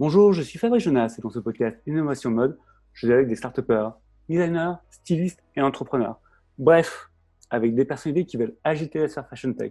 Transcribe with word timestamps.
Bonjour, 0.00 0.32
je 0.32 0.42
suis 0.42 0.58
Fabrice 0.58 0.82
Jonas 0.82 1.14
et 1.16 1.22
dans 1.22 1.30
ce 1.30 1.38
podcast 1.38 1.78
Innovation 1.86 2.28
Mode, 2.28 2.58
je 2.94 3.06
dialogue 3.06 3.26
avec 3.26 3.28
des 3.28 3.36
start 3.36 3.60
designers, 4.28 4.72
stylistes 4.90 5.40
et 5.54 5.62
entrepreneurs. 5.62 6.18
Bref, 6.58 7.10
avec 7.48 7.76
des 7.76 7.84
personnalités 7.84 8.26
qui 8.26 8.36
veulent 8.36 8.56
agiter 8.64 8.98
la 8.98 9.06
sphère 9.06 9.28
fashion 9.28 9.52
tech. 9.52 9.70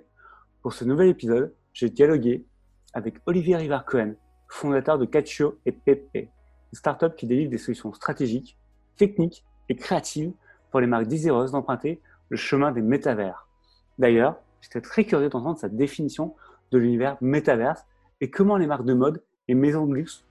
Pour 0.61 0.71
ce 0.71 0.85
nouvel 0.85 1.09
épisode, 1.09 1.53
j'ai 1.73 1.89
dialogué 1.89 2.45
avec 2.93 3.15
Olivier 3.25 3.57
Rivard-Cohen, 3.57 4.13
fondateur 4.47 4.97
de 4.97 5.03
Catcho 5.03 5.59
et 5.65 5.73
Pepe, 5.73 6.15
une 6.15 6.29
startup 6.71 7.17
qui 7.17 7.27
délivre 7.27 7.51
des 7.51 7.57
solutions 7.57 7.91
stratégiques, 7.91 8.57
techniques 8.95 9.43
et 9.67 9.75
créatives 9.75 10.31
pour 10.71 10.79
les 10.79 10.87
marques 10.87 11.07
désireuses 11.07 11.51
d'emprunter 11.51 12.01
le 12.29 12.37
chemin 12.37 12.71
des 12.71 12.81
métavers. 12.81 13.49
D'ailleurs, 13.99 14.37
j'étais 14.61 14.79
très 14.79 15.03
curieux 15.03 15.27
d'entendre 15.27 15.59
sa 15.59 15.67
définition 15.67 16.33
de 16.71 16.77
l'univers 16.77 17.17
métaverse 17.19 17.83
et 18.21 18.29
comment 18.29 18.55
les 18.55 18.67
marques 18.67 18.85
de 18.85 18.93
mode 18.93 19.21
et 19.47 19.53
maisons 19.53 19.85
de 19.85 19.95
luxe 19.95 20.23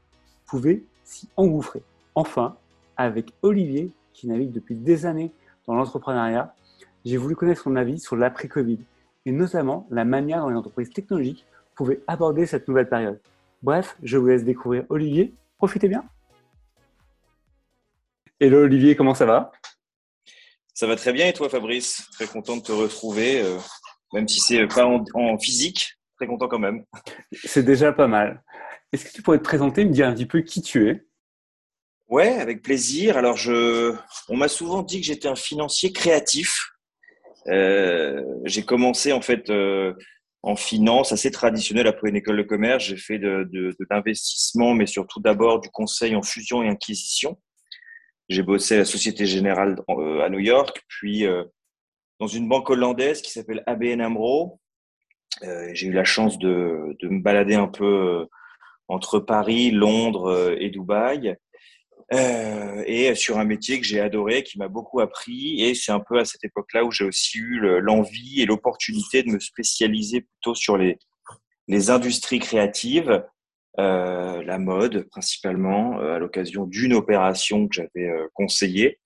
pouvaient 0.46 0.82
s'y 1.04 1.28
engouffrer. 1.36 1.82
Enfin, 2.14 2.56
avec 2.96 3.32
Olivier, 3.42 3.90
qui 4.12 4.28
navigue 4.28 4.52
depuis 4.52 4.74
des 4.74 5.06
années 5.06 5.32
dans 5.66 5.74
l'entrepreneuriat, 5.74 6.54
j'ai 7.04 7.16
voulu 7.16 7.34
connaître 7.34 7.62
son 7.62 7.76
avis 7.76 7.98
sur 7.98 8.16
l'après-Covid 8.16 8.78
et 9.26 9.32
notamment 9.32 9.86
la 9.90 10.04
manière 10.04 10.40
dont 10.40 10.48
les 10.48 10.56
entreprises 10.56 10.90
technologiques 10.90 11.44
pouvaient 11.74 12.00
aborder 12.06 12.46
cette 12.46 12.68
nouvelle 12.68 12.88
période. 12.88 13.20
Bref, 13.62 13.96
je 14.02 14.18
vous 14.18 14.26
laisse 14.26 14.44
découvrir 14.44 14.84
Olivier. 14.88 15.32
Profitez 15.58 15.88
bien. 15.88 16.04
Hello 18.40 18.64
Olivier, 18.64 18.96
comment 18.96 19.14
ça 19.14 19.24
va? 19.24 19.52
Ça 20.74 20.86
va 20.86 20.96
très 20.96 21.12
bien 21.12 21.28
et 21.28 21.32
toi 21.32 21.48
Fabrice? 21.48 22.08
Très 22.12 22.26
content 22.26 22.56
de 22.56 22.62
te 22.62 22.72
retrouver, 22.72 23.40
euh, 23.40 23.58
même 24.12 24.26
si 24.26 24.40
c'est 24.40 24.66
pas 24.66 24.86
en 24.86 25.38
physique, 25.38 25.96
très 26.16 26.26
content 26.26 26.48
quand 26.48 26.58
même. 26.58 26.84
C'est 27.32 27.62
déjà 27.62 27.92
pas 27.92 28.08
mal. 28.08 28.42
Est-ce 28.92 29.06
que 29.06 29.12
tu 29.12 29.22
pourrais 29.22 29.38
te 29.38 29.44
présenter, 29.44 29.84
me 29.86 29.90
dire 29.90 30.06
un 30.06 30.14
petit 30.14 30.26
peu 30.26 30.42
qui 30.42 30.60
tu 30.60 30.88
es? 30.90 31.06
Ouais, 32.08 32.34
avec 32.34 32.60
plaisir. 32.60 33.16
Alors, 33.16 33.38
je, 33.38 33.96
on 34.28 34.36
m'a 34.36 34.48
souvent 34.48 34.82
dit 34.82 35.00
que 35.00 35.06
j'étais 35.06 35.28
un 35.28 35.34
financier 35.34 35.92
créatif. 35.92 36.72
Euh, 37.48 38.22
j'ai 38.44 38.64
commencé 38.64 39.12
en 39.12 39.22
fait 39.22 39.48
euh, 39.48 39.94
en 40.42 40.54
finance, 40.54 41.10
assez 41.12 41.30
traditionnel 41.30 41.86
après 41.86 42.10
une 42.10 42.16
école 42.16 42.36
de 42.36 42.42
commerce. 42.42 42.84
J'ai 42.84 42.98
fait 42.98 43.18
de, 43.18 43.74
l'investissement, 43.88 44.74
mais 44.74 44.84
surtout 44.84 45.20
d'abord 45.20 45.60
du 45.62 45.70
conseil 45.70 46.14
en 46.14 46.22
fusion 46.22 46.62
et 46.62 46.68
acquisition. 46.68 47.40
J'ai 48.28 48.42
bossé 48.42 48.74
à 48.74 48.78
la 48.78 48.84
Société 48.84 49.24
Générale 49.24 49.76
euh, 49.88 50.20
à 50.20 50.28
New 50.28 50.38
York, 50.38 50.82
puis 50.88 51.24
dans 52.20 52.26
une 52.26 52.46
banque 52.46 52.68
hollandaise 52.68 53.22
qui 53.22 53.30
s'appelle 53.30 53.62
ABN 53.66 54.02
AMRO. 54.02 54.60
J'ai 55.72 55.86
eu 55.86 55.92
la 55.92 56.04
chance 56.04 56.38
de, 56.38 56.94
me 57.02 57.22
balader 57.22 57.54
un 57.54 57.68
peu 57.68 58.26
entre 58.88 59.18
Paris, 59.18 59.70
Londres 59.70 60.30
euh, 60.30 60.56
et 60.58 60.70
Dubaï. 60.70 61.36
Euh, 62.12 62.82
et 62.86 63.14
sur 63.14 63.38
un 63.38 63.44
métier 63.44 63.80
que 63.80 63.86
j'ai 63.86 64.00
adoré, 64.00 64.42
qui 64.42 64.58
m'a 64.58 64.68
beaucoup 64.68 65.00
appris. 65.00 65.62
Et 65.62 65.74
c'est 65.74 65.92
un 65.92 66.00
peu 66.00 66.18
à 66.18 66.26
cette 66.26 66.44
époque-là 66.44 66.84
où 66.84 66.90
j'ai 66.90 67.04
aussi 67.04 67.38
eu 67.38 67.80
l'envie 67.80 68.42
et 68.42 68.46
l'opportunité 68.46 69.22
de 69.22 69.30
me 69.30 69.40
spécialiser 69.40 70.20
plutôt 70.20 70.54
sur 70.54 70.76
les, 70.76 70.98
les 71.68 71.90
industries 71.90 72.38
créatives, 72.38 73.24
euh, 73.78 74.42
la 74.42 74.58
mode 74.58 75.08
principalement, 75.10 75.98
euh, 76.00 76.16
à 76.16 76.18
l'occasion 76.18 76.66
d'une 76.66 76.92
opération 76.92 77.66
que 77.68 77.74
j'avais 77.74 78.08
euh, 78.08 78.28
conseillée. 78.34 78.98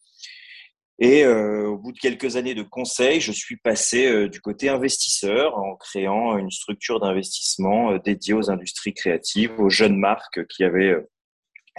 Et 0.99 1.25
euh, 1.25 1.67
au 1.67 1.77
bout 1.77 1.93
de 1.93 1.99
quelques 1.99 2.37
années 2.37 2.55
de 2.55 2.63
conseil, 2.63 3.21
je 3.21 3.33
suis 3.33 3.57
passé 3.57 4.07
euh, 4.07 4.29
du 4.29 4.41
côté 4.41 4.71
investisseur 4.71 5.59
en 5.59 5.77
créant 5.77 6.39
une 6.39 6.51
structure 6.51 7.01
d'investissement 7.01 7.93
euh, 7.93 7.99
dédiée 7.99 8.33
aux 8.33 8.51
industries 8.51 8.95
créatives, 8.95 9.53
aux 9.61 9.69
jeunes 9.69 9.99
marques 9.99 10.47
qui 10.47 10.65
avaient 10.65 10.97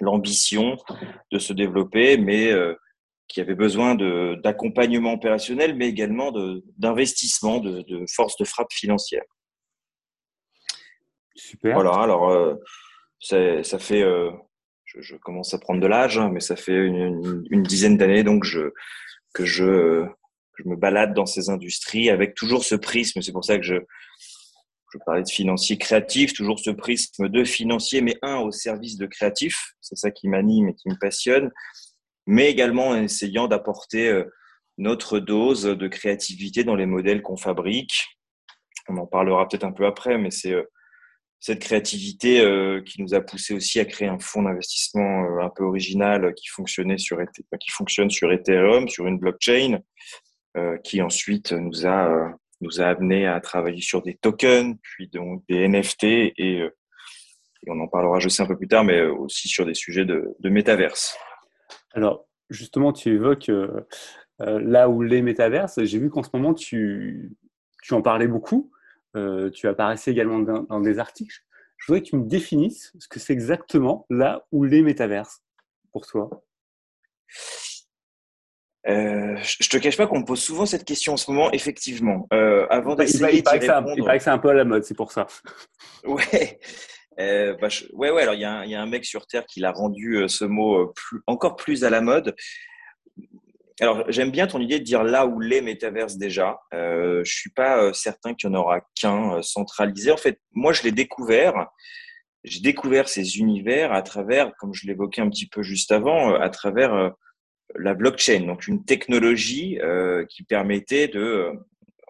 l'ambition 0.01 0.77
de 1.31 1.39
se 1.39 1.51
développer, 1.53 2.17
mais 2.17 2.53
qui 3.27 3.41
avaient 3.41 3.55
besoin 3.55 3.95
d'accompagnement 3.95 5.13
opérationnel, 5.13 5.75
mais 5.75 5.87
également 5.87 6.31
d'investissement, 6.77 7.59
de, 7.59 7.81
de, 7.81 8.01
de, 8.01 8.05
force 8.07 8.37
de 8.37 8.45
frappe 8.45 8.71
financière. 8.71 9.23
Super. 11.35 11.73
Voilà, 11.73 11.93
alors 11.93 12.59
ça 13.19 13.79
fait 13.79 14.05
je, 14.85 15.15
commence 15.15 15.55
à 15.55 15.57
prendre 15.57 15.81
de 15.81 15.87
l'âge, 15.87 16.19
hein, 16.19 16.29
mais 16.31 16.41
ça 16.41 16.55
fait 16.55 16.75
une, 16.75 16.95
une, 16.95 17.43
une 17.49 17.63
dizaine 17.63 17.97
d'années 17.97 18.23
donc 18.23 18.43
je, 18.43 18.71
que 19.33 19.45
je, 19.45 20.05
me 20.65 20.75
balade 20.75 21.13
dans 21.13 21.27
ces 21.27 21.49
industries 21.49 22.09
avec 22.09 22.33
toujours 22.33 22.63
ce 22.63 22.75
prisme. 22.75 23.21
C'est 23.21 23.31
pour 23.31 23.45
ça 23.45 23.57
que 23.57 23.63
je, 23.63 23.75
je 24.93 24.97
parlais 25.05 25.23
de 25.23 25.29
financier 25.29 25.77
créatif, 25.77 26.33
toujours 26.33 26.59
ce 26.59 26.71
prisme 26.71 27.29
de 27.29 27.43
financier, 27.43 28.01
mais 28.01 28.17
un 28.23 28.37
au 28.37 28.51
service 28.51 28.97
de 28.97 29.05
créatif. 29.05 29.73
C'est 29.81 29.97
ça 29.97 30.09
qui 30.09 30.27
m'anime 30.27 30.69
et 30.69 30.73
qui 30.73 30.89
me 30.89 30.97
passionne. 30.99 31.51
Mais 32.25 32.49
également 32.49 32.89
en 32.89 33.03
essayant 33.03 33.47
d'apporter 33.47 34.09
euh, 34.09 34.25
notre 34.77 35.19
dose 35.19 35.63
de 35.63 35.87
créativité 35.87 36.63
dans 36.63 36.75
les 36.75 36.85
modèles 36.85 37.21
qu'on 37.21 37.37
fabrique. 37.37 37.93
On 38.89 38.97
en 38.97 39.07
parlera 39.07 39.47
peut-être 39.47 39.63
un 39.63 39.71
peu 39.71 39.85
après, 39.85 40.17
mais 40.17 40.31
c'est 40.31 40.53
euh, 40.53 40.63
cette 41.39 41.59
créativité 41.59 42.41
euh, 42.41 42.81
qui 42.81 43.01
nous 43.01 43.13
a 43.13 43.21
poussé 43.21 43.53
aussi 43.53 43.79
à 43.79 43.85
créer 43.85 44.07
un 44.07 44.19
fonds 44.19 44.43
d'investissement 44.43 45.25
euh, 45.25 45.43
un 45.43 45.49
peu 45.49 45.63
original 45.63 46.33
qui 46.33 46.47
fonctionnait 46.47 46.97
sur 46.97 47.19
qui 47.59 47.69
fonctionne 47.69 48.09
sur 48.09 48.31
Ethereum, 48.31 48.87
sur 48.87 49.07
une 49.07 49.19
blockchain, 49.19 49.79
euh, 50.57 50.77
qui 50.77 51.01
ensuite 51.01 51.51
nous 51.51 51.85
a 51.85 52.09
euh, 52.09 52.29
nous 52.61 52.81
a 52.81 52.85
amené 52.85 53.27
à 53.27 53.39
travailler 53.39 53.81
sur 53.81 54.01
des 54.01 54.15
tokens, 54.15 54.75
puis 54.81 55.09
donc 55.09 55.43
des 55.47 55.67
NFT 55.67 56.03
et, 56.05 56.33
et, 56.37 56.69
on 57.69 57.79
en 57.81 57.87
parlera 57.87 58.19
je 58.19 58.29
sais 58.29 58.41
un 58.41 58.47
peu 58.47 58.57
plus 58.57 58.67
tard, 58.67 58.83
mais 58.83 59.01
aussi 59.01 59.47
sur 59.47 59.65
des 59.65 59.75
sujets 59.75 60.05
de, 60.05 60.35
de 60.39 60.49
métaverse. 60.49 61.17
Alors 61.93 62.25
justement, 62.49 62.93
tu 62.93 63.13
évoques 63.13 63.51
là 64.39 64.89
où 64.89 65.01
les 65.03 65.21
métaverses. 65.21 65.83
J'ai 65.83 65.99
vu 65.99 66.09
qu'en 66.09 66.23
ce 66.23 66.29
moment 66.33 66.53
tu 66.53 67.31
tu 67.83 67.93
en 67.93 68.01
parlais 68.01 68.27
beaucoup. 68.27 68.71
Euh, 69.17 69.49
tu 69.49 69.67
apparaissais 69.67 70.11
également 70.11 70.39
dans, 70.39 70.63
dans, 70.63 70.79
des 70.79 70.99
articles. 70.99 71.43
Je 71.77 71.87
voudrais 71.87 72.01
que 72.01 72.09
tu 72.09 72.15
me 72.15 72.25
définisses 72.25 72.93
ce 72.99 73.07
que 73.07 73.19
c'est 73.19 73.33
exactement 73.33 74.05
là 74.09 74.45
où 74.51 74.63
les 74.63 74.81
métaverses 74.81 75.41
pour 75.91 76.05
toi. 76.05 76.29
Euh, 78.87 79.35
je 79.41 79.67
te 79.67 79.77
cache 79.77 79.97
pas 79.97 80.07
qu'on 80.07 80.19
me 80.19 80.25
pose 80.25 80.41
souvent 80.41 80.65
cette 80.65 80.85
question 80.85 81.13
en 81.13 81.17
ce 81.17 81.29
moment, 81.29 81.51
effectivement. 81.51 82.27
Euh, 82.31 82.67
avant 82.69 82.95
d'essayer 82.95 83.37
il, 83.37 83.43
paraît 83.43 83.59
que 83.59 83.65
c'est 84.23 84.29
un 84.29 84.37
peu 84.37 84.49
à 84.49 84.53
la 84.53 84.63
mode, 84.63 84.83
c'est 84.83 84.95
pour 84.95 85.11
ça. 85.11 85.27
ouais. 86.05 86.59
Euh, 87.19 87.55
bah, 87.59 87.67
je, 87.67 87.85
ouais, 87.93 88.11
ouais. 88.11 88.21
Alors 88.21 88.35
il 88.35 88.39
y, 88.39 88.69
y, 88.69 88.75
a 88.75 88.81
un 88.81 88.85
mec 88.85 89.03
sur 89.03 89.27
terre 89.27 89.45
qui 89.45 89.59
l'a 89.59 89.71
rendu 89.71 90.23
ce 90.29 90.45
mot 90.45 90.87
plus, 90.87 91.19
encore 91.25 91.55
plus 91.55 91.83
à 91.83 91.89
la 91.89 91.99
mode 91.99 92.35
alors, 93.79 94.03
j'aime 94.09 94.31
bien 94.31 94.47
ton 94.47 94.59
idée 94.59 94.79
de 94.79 94.83
dire 94.83 95.03
là 95.03 95.27
où 95.27 95.39
les 95.39 95.61
métaverses 95.61 96.17
déjà. 96.17 96.59
Euh, 96.73 97.23
je 97.23 97.31
suis 97.31 97.51
pas 97.51 97.77
euh, 97.77 97.93
certain 97.93 98.33
qu'il 98.33 98.49
y 98.49 98.51
en 98.51 98.55
aura 98.55 98.81
qu'un 98.99 99.35
euh, 99.35 99.41
centralisé. 99.43 100.11
En 100.11 100.17
fait, 100.17 100.39
moi, 100.51 100.73
je 100.73 100.81
l'ai 100.81 100.91
découvert. 100.91 101.67
J'ai 102.43 102.61
découvert 102.61 103.07
ces 103.07 103.37
univers 103.37 103.93
à 103.93 104.01
travers, 104.01 104.51
comme 104.57 104.73
je 104.73 104.87
l'évoquais 104.87 105.21
un 105.21 105.29
petit 105.29 105.47
peu 105.47 105.61
juste 105.61 105.91
avant, 105.91 106.31
euh, 106.31 106.39
à 106.39 106.49
travers 106.49 107.11
la 107.75 107.93
blockchain, 107.93 108.45
donc 108.47 108.67
une 108.67 108.85
technologie 108.85 109.77
qui 110.29 110.43
permettait 110.43 111.09
de, 111.09 111.51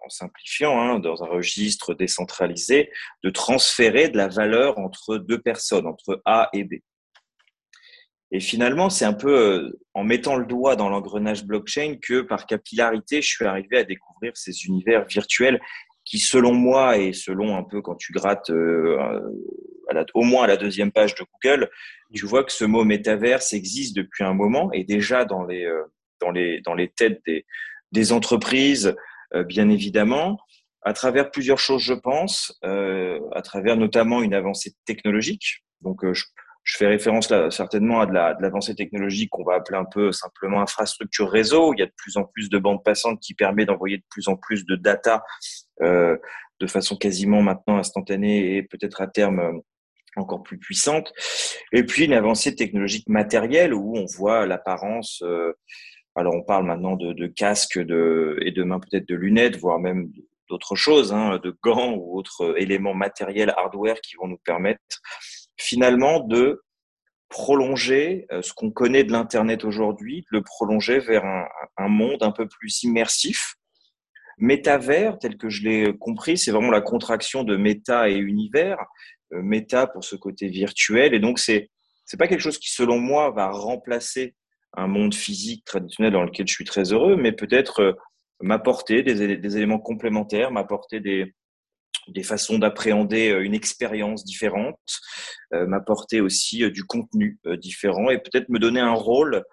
en 0.05 0.09
simplifiant, 0.09 0.79
hein, 0.79 0.99
dans 0.99 1.23
un 1.23 1.27
registre 1.27 1.95
décentralisé, 1.95 2.91
de 3.23 3.29
transférer 3.31 4.09
de 4.09 4.17
la 4.17 4.27
valeur 4.27 4.77
entre 4.77 5.17
deux 5.17 5.41
personnes, 5.41 5.87
entre 5.87 6.21
A 6.25 6.49
et 6.53 6.63
B. 6.63 6.75
Et 8.31 8.39
finalement, 8.39 8.89
c'est 8.89 9.05
un 9.05 9.13
peu 9.13 9.33
euh, 9.33 9.79
en 9.93 10.03
mettant 10.03 10.35
le 10.35 10.45
doigt 10.45 10.75
dans 10.75 10.89
l'engrenage 10.89 11.45
blockchain 11.45 11.95
que 12.01 12.21
par 12.21 12.45
capillarité, 12.45 13.21
je 13.21 13.27
suis 13.27 13.45
arrivé 13.45 13.77
à 13.77 13.83
découvrir 13.83 14.35
ces 14.35 14.65
univers 14.65 15.05
virtuels 15.05 15.61
qui, 16.03 16.19
selon 16.19 16.53
moi, 16.53 16.97
et 16.97 17.13
selon 17.13 17.55
un 17.55 17.63
peu 17.63 17.81
quand 17.81 17.95
tu 17.95 18.11
grattes 18.13 18.49
euh, 18.49 19.21
au 20.13 20.23
moins 20.23 20.43
à 20.43 20.47
la 20.47 20.57
deuxième 20.57 20.91
page 20.91 21.15
de 21.15 21.23
Google, 21.33 21.69
tu 22.13 22.25
vois 22.25 22.43
que 22.43 22.51
ce 22.51 22.65
mot 22.65 22.83
métaverse 22.83 23.53
existe 23.53 23.95
depuis 23.95 24.23
un 24.23 24.33
moment 24.33 24.71
et 24.71 24.83
déjà 24.83 25.25
dans 25.25 25.43
les, 25.43 25.65
euh, 25.65 25.83
dans 26.21 26.31
les, 26.31 26.61
dans 26.61 26.73
les 26.73 26.89
têtes 26.89 27.21
des, 27.25 27.45
des 27.91 28.11
entreprises, 28.11 28.95
euh, 29.33 29.43
bien 29.43 29.69
évidemment, 29.69 30.39
à 30.83 30.93
travers 30.93 31.31
plusieurs 31.31 31.59
choses, 31.59 31.81
je 31.81 31.93
pense, 31.93 32.57
euh, 32.63 33.19
à 33.33 33.41
travers 33.41 33.77
notamment 33.77 34.21
une 34.21 34.33
avancée 34.33 34.73
technologique. 34.85 35.63
Donc, 35.81 36.01
je, 36.13 36.23
je 36.67 36.75
fais 36.75 36.87
référence 36.87 37.29
là, 37.29 37.49
certainement 37.49 38.01
à 38.01 38.05
de 38.05 38.11
l'avancée 38.11 38.73
la, 38.73 38.75
technologique 38.75 39.29
qu'on 39.29 39.45
va 39.45 39.55
appeler 39.55 39.77
un 39.77 39.85
peu 39.85 40.11
simplement 40.11 40.61
infrastructure 40.61 41.31
réseau. 41.31 41.73
Il 41.73 41.79
y 41.79 41.81
a 41.81 41.85
de 41.85 41.93
plus 41.95 42.17
en 42.17 42.25
plus 42.25 42.49
de 42.49 42.57
bandes 42.57 42.83
passantes 42.83 43.21
qui 43.21 43.33
permet 43.33 43.65
d'envoyer 43.65 43.97
de 43.97 44.03
plus 44.09 44.27
en 44.27 44.35
plus 44.35 44.65
de 44.65 44.75
data 44.75 45.23
euh, 45.81 46.17
de 46.59 46.67
façon 46.67 46.97
quasiment 46.97 47.41
maintenant 47.41 47.77
instantanée 47.77 48.57
et 48.57 48.63
peut-être 48.63 48.99
à 48.99 49.07
terme 49.07 49.39
euh, 49.39 49.53
encore 50.17 50.43
plus 50.43 50.57
puissante. 50.57 51.13
Et 51.71 51.83
puis 51.83 52.03
une 52.03 52.13
avancée 52.13 52.53
technologique 52.53 53.07
matérielle 53.07 53.73
où 53.73 53.95
on 53.95 54.05
voit 54.05 54.45
l'apparence. 54.45 55.21
Euh, 55.23 55.53
alors 56.15 56.35
on 56.35 56.43
parle 56.43 56.65
maintenant 56.65 56.97
de, 56.97 57.13
de 57.13 57.27
casques 57.27 57.79
de, 57.79 58.39
et 58.41 58.51
peut-être 58.51 59.07
de 59.07 59.15
lunettes, 59.15 59.55
voire 59.55 59.79
même 59.79 60.11
d'autres 60.49 60.75
choses, 60.75 61.13
hein, 61.13 61.39
de 61.41 61.57
gants 61.63 61.93
ou 61.93 62.17
autres 62.17 62.55
éléments 62.57 62.93
matériels, 62.93 63.53
hardware 63.55 64.01
qui 64.01 64.17
vont 64.17 64.27
nous 64.27 64.39
permettre 64.43 64.81
finalement 65.57 66.19
de 66.19 66.63
prolonger 67.29 68.25
ce 68.41 68.53
qu'on 68.53 68.71
connaît 68.71 69.03
de 69.03 69.11
l'Internet 69.11 69.65
aujourd'hui, 69.65 70.25
le 70.29 70.41
prolonger 70.41 70.99
vers 70.99 71.25
un, 71.25 71.87
monde 71.89 72.23
un 72.23 72.31
peu 72.31 72.47
plus 72.47 72.83
immersif. 72.83 73.55
Métavers, 74.37 75.19
tel 75.19 75.35
que 75.37 75.49
je 75.49 75.63
l'ai 75.63 75.97
compris, 75.97 76.37
c'est 76.37 76.51
vraiment 76.51 76.71
la 76.71 76.79
contraction 76.79 77.43
de 77.43 77.57
méta 77.57 78.09
et 78.09 78.15
univers. 78.15 78.77
méta 79.31 79.87
pour 79.87 80.05
ce 80.05 80.15
côté 80.15 80.47
virtuel. 80.47 81.13
Et 81.13 81.19
donc, 81.19 81.37
c'est 81.37 81.69
c'est 82.07 82.17
pas 82.17 82.27
quelque 82.27 82.41
chose 82.41 82.57
qui, 82.57 82.71
selon 82.71 82.99
moi, 82.99 83.31
va 83.31 83.51
remplacer 83.51 84.33
un 84.75 84.87
monde 84.87 85.13
physique 85.13 85.65
traditionnel 85.65 86.13
dans 86.13 86.23
lequel 86.23 86.47
je 86.47 86.53
suis 86.53 86.65
très 86.65 86.93
heureux, 86.93 87.17
mais 87.17 87.33
peut-être 87.33 87.81
euh, 87.81 87.93
m'apporter 88.41 89.03
des, 89.03 89.57
éléments 89.57 89.79
complémentaires, 89.79 90.51
m'apporter 90.51 90.99
des, 91.01 91.33
des 92.09 92.23
façons 92.23 92.59
d'appréhender 92.59 93.29
euh, 93.29 93.43
une 93.43 93.53
expérience 93.53 94.23
différente, 94.23 94.79
euh, 95.53 95.65
m'apporter 95.67 96.21
aussi 96.21 96.69
du 96.71 96.83
contenu 96.83 97.39
différent 97.57 98.09
et 98.09 98.17
peut-être 98.17 98.49
me 98.49 98.59
donner 98.59 98.79
un 98.79 98.93
rôle, 98.93 99.43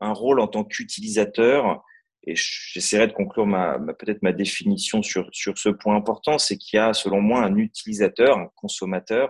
un 0.00 0.12
rôle 0.12 0.40
en 0.40 0.48
tant 0.48 0.64
qu'utilisateur. 0.64 1.82
Et 2.26 2.34
j'essaierai 2.36 3.06
de 3.06 3.12
conclure 3.12 3.46
ma, 3.46 3.78
peut-être 3.98 4.22
ma 4.22 4.32
définition 4.32 5.02
sur, 5.02 5.28
sur 5.32 5.58
ce 5.58 5.68
point 5.68 5.94
important, 5.94 6.38
c'est 6.38 6.56
qu'il 6.56 6.78
y 6.78 6.80
a 6.80 6.94
selon 6.94 7.20
moi 7.20 7.42
un 7.42 7.56
utilisateur, 7.56 8.38
un 8.38 8.48
consommateur 8.54 9.28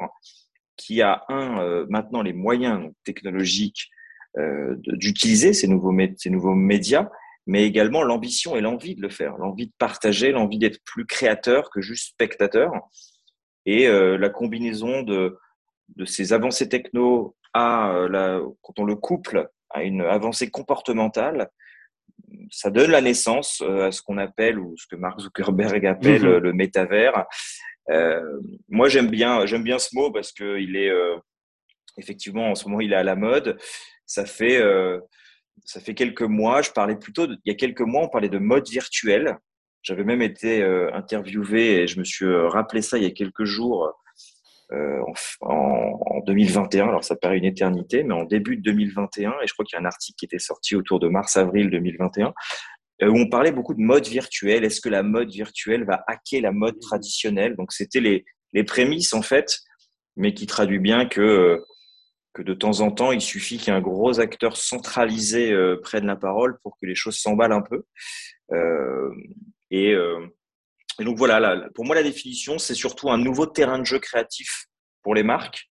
qui 0.76 1.02
a 1.02 1.24
un 1.28 1.84
maintenant 1.88 2.22
les 2.22 2.32
moyens 2.32 2.90
technologiques 3.04 3.90
euh, 4.36 4.74
d'utiliser 4.78 5.52
ces 5.52 5.68
nouveaux, 5.68 5.94
ces 6.16 6.28
nouveaux 6.28 6.56
médias, 6.56 7.08
mais 7.46 7.64
également 7.64 8.02
l'ambition 8.02 8.56
et 8.56 8.60
l'envie 8.60 8.94
de 8.94 9.02
le 9.02 9.08
faire, 9.08 9.36
l'envie 9.36 9.66
de 9.66 9.72
partager, 9.78 10.32
l'envie 10.32 10.58
d'être 10.58 10.82
plus 10.84 11.06
créateur 11.06 11.70
que 11.70 11.80
juste 11.80 12.10
spectateur. 12.10 12.72
Et 13.66 13.86
euh, 13.86 14.16
la 14.16 14.30
combinaison 14.30 15.02
de, 15.02 15.38
de 15.96 16.04
ces 16.04 16.32
avancées 16.32 16.68
techno 16.68 17.36
à 17.52 17.90
euh, 17.90 18.08
la, 18.08 18.40
quand 18.62 18.78
on 18.78 18.84
le 18.84 18.96
couple 18.96 19.48
à 19.70 19.82
une 19.82 20.02
avancée 20.02 20.50
comportementale, 20.50 21.50
ça 22.50 22.70
donne 22.70 22.90
la 22.90 23.00
naissance 23.00 23.60
à 23.60 23.90
ce 23.90 24.00
qu'on 24.02 24.18
appelle 24.18 24.58
ou 24.58 24.74
ce 24.76 24.86
que 24.86 24.96
Mark 24.96 25.20
Zuckerberg 25.20 25.84
appelle 25.86 26.22
mm-hmm. 26.22 26.38
le 26.38 26.52
métavers. 26.52 27.24
Euh, 27.90 28.40
moi, 28.68 28.88
j'aime 28.88 29.10
bien, 29.10 29.46
j'aime 29.46 29.64
bien 29.64 29.78
ce 29.78 29.94
mot 29.94 30.10
parce 30.10 30.32
que 30.32 30.58
il 30.58 30.76
est 30.76 30.92
effectivement 31.98 32.50
en 32.50 32.54
ce 32.54 32.68
moment 32.68 32.80
il 32.80 32.92
est 32.92 32.96
à 32.96 33.04
la 33.04 33.14
mode 33.14 33.56
ça 34.06 34.26
fait, 34.26 34.60
euh, 34.60 35.00
ça 35.64 35.80
fait 35.80 35.94
quelques 35.94 36.22
mois, 36.22 36.62
je 36.62 36.70
parlais 36.70 36.96
plutôt, 36.96 37.26
il 37.26 37.38
y 37.46 37.50
a 37.50 37.54
quelques 37.54 37.80
mois, 37.80 38.02
on 38.02 38.08
parlait 38.08 38.28
de 38.28 38.38
mode 38.38 38.68
virtuel. 38.68 39.38
J'avais 39.82 40.04
même 40.04 40.22
été 40.22 40.62
euh, 40.62 40.90
interviewé 40.94 41.82
et 41.82 41.86
je 41.86 41.98
me 41.98 42.04
suis 42.04 42.24
euh, 42.24 42.48
rappelé 42.48 42.80
ça 42.80 42.96
il 42.96 43.04
y 43.04 43.06
a 43.06 43.10
quelques 43.10 43.44
jours 43.44 43.92
en, 44.72 45.12
en, 45.42 46.20
2021. 46.26 46.88
Alors 46.88 47.04
ça 47.04 47.16
paraît 47.16 47.38
une 47.38 47.44
éternité, 47.44 48.02
mais 48.02 48.14
en 48.14 48.24
début 48.24 48.56
de 48.56 48.62
2021, 48.62 49.30
et 49.42 49.46
je 49.46 49.52
crois 49.52 49.64
qu'il 49.64 49.76
y 49.76 49.78
a 49.78 49.82
un 49.82 49.86
article 49.86 50.16
qui 50.16 50.24
était 50.24 50.38
sorti 50.38 50.74
autour 50.74 51.00
de 51.00 51.08
mars-avril 51.08 51.70
2021, 51.70 52.32
où 53.02 53.18
on 53.18 53.28
parlait 53.28 53.52
beaucoup 53.52 53.74
de 53.74 53.80
mode 53.80 54.06
virtuel. 54.06 54.64
Est-ce 54.64 54.80
que 54.80 54.88
la 54.88 55.02
mode 55.02 55.30
virtuelle 55.30 55.84
va 55.84 56.02
hacker 56.06 56.40
la 56.40 56.52
mode 56.52 56.80
traditionnelle? 56.80 57.54
Donc 57.56 57.72
c'était 57.72 58.00
les, 58.00 58.24
les 58.52 58.64
prémices 58.64 59.12
en 59.12 59.22
fait, 59.22 59.58
mais 60.16 60.32
qui 60.32 60.46
traduit 60.46 60.78
bien 60.78 61.06
que 61.06 61.62
que 62.34 62.42
de 62.42 62.52
temps 62.52 62.80
en 62.80 62.90
temps, 62.90 63.12
il 63.12 63.20
suffit 63.20 63.58
qu'il 63.58 63.68
y 63.68 63.70
ait 63.70 63.78
un 63.78 63.80
gros 63.80 64.20
acteur 64.20 64.56
centralisé 64.56 65.52
euh, 65.52 65.80
prenne 65.80 66.04
la 66.04 66.16
parole 66.16 66.58
pour 66.62 66.76
que 66.78 66.84
les 66.84 66.96
choses 66.96 67.16
s'emballent 67.16 67.52
un 67.52 67.62
peu. 67.62 67.84
Euh, 68.52 69.10
et, 69.70 69.92
euh, 69.92 70.26
et, 70.98 71.04
donc 71.04 71.16
voilà, 71.16 71.68
pour 71.74 71.84
moi, 71.84 71.94
la 71.94 72.02
définition, 72.02 72.58
c'est 72.58 72.74
surtout 72.74 73.08
un 73.10 73.18
nouveau 73.18 73.46
terrain 73.46 73.78
de 73.78 73.84
jeu 73.84 74.00
créatif 74.00 74.66
pour 75.02 75.14
les 75.14 75.22
marques, 75.22 75.70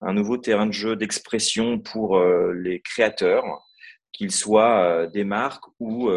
un 0.00 0.14
nouveau 0.14 0.36
terrain 0.38 0.66
de 0.66 0.72
jeu 0.72 0.94
d'expression 0.94 1.80
pour 1.80 2.22
les 2.52 2.80
créateurs, 2.80 3.44
qu'ils 4.12 4.30
soient 4.30 5.06
des 5.06 5.24
marques 5.24 5.64
ou, 5.80 6.10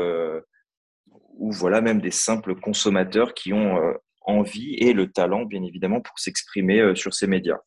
ou 1.14 1.52
voilà 1.54 1.80
même 1.80 2.02
des 2.02 2.12
simples 2.12 2.56
consommateurs 2.56 3.34
qui 3.34 3.54
ont 3.54 3.80
envie 4.22 4.76
et 4.76 4.92
le 4.92 5.10
talent, 5.10 5.46
bien 5.46 5.64
évidemment, 5.64 6.02
pour 6.02 6.20
s'exprimer 6.20 6.96
sur 6.96 7.14
ces 7.14 7.28
médias. 7.28 7.60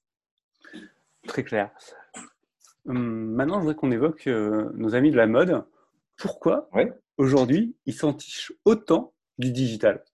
Très 1.31 1.45
clair. 1.45 1.71
Hum, 2.87 3.35
maintenant, 3.37 3.61
je 3.61 3.61
voudrais 3.61 3.77
qu'on 3.77 3.93
évoque 3.93 4.27
euh, 4.27 4.69
nos 4.75 4.97
amis 4.97 5.13
de 5.13 5.17
la 5.17 5.29
mode. 5.29 5.65
Pourquoi 6.17 6.69
aujourd'hui 7.19 7.77
ils 7.87 7.95
s'entichent 7.95 8.53
autant 8.65 9.15
du 9.39 9.53
digital? 9.53 10.05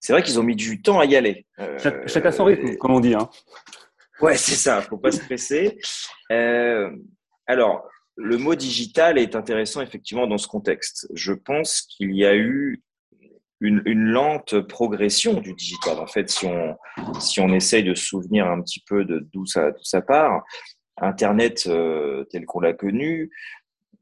C'est 0.00 0.14
vrai 0.14 0.22
qu'ils 0.22 0.40
ont 0.40 0.42
mis 0.42 0.56
du 0.56 0.80
temps 0.80 0.98
à 0.98 1.04
y 1.04 1.14
aller. 1.14 1.46
Euh, 1.58 1.78
chacun 2.06 2.32
son 2.32 2.44
rythme, 2.44 2.78
comme 2.78 2.92
on 2.92 3.00
dit. 3.00 3.12
Hein. 3.12 3.28
Ouais, 4.22 4.38
c'est 4.38 4.54
ça. 4.54 4.80
Faut 4.80 4.96
pas 4.96 5.12
se 5.12 5.20
presser. 5.20 5.78
Euh, 6.32 6.90
alors, 7.46 7.86
le 8.16 8.38
mot 8.38 8.54
digital 8.54 9.18
est 9.18 9.36
intéressant 9.36 9.82
effectivement 9.82 10.26
dans 10.26 10.38
ce 10.38 10.48
contexte. 10.48 11.06
Je 11.12 11.34
pense 11.34 11.82
qu'il 11.82 12.16
y 12.16 12.24
a 12.24 12.34
eu 12.34 12.82
une, 13.60 13.82
lente 13.86 14.60
progression 14.60 15.40
du 15.40 15.54
digital. 15.54 15.98
En 15.98 16.06
fait, 16.06 16.28
si 16.30 16.46
on, 16.46 16.76
si 17.20 17.40
on 17.40 17.52
essaye 17.52 17.84
de 17.84 17.94
se 17.94 18.04
souvenir 18.04 18.46
un 18.46 18.60
petit 18.60 18.82
peu 18.86 19.04
de 19.04 19.26
d'où 19.32 19.46
ça, 19.46 19.72
ça 19.82 20.02
part, 20.02 20.44
Internet 20.98 21.64
euh, 21.66 22.24
tel 22.30 22.46
qu'on 22.46 22.60
l'a 22.60 22.72
connu, 22.72 23.30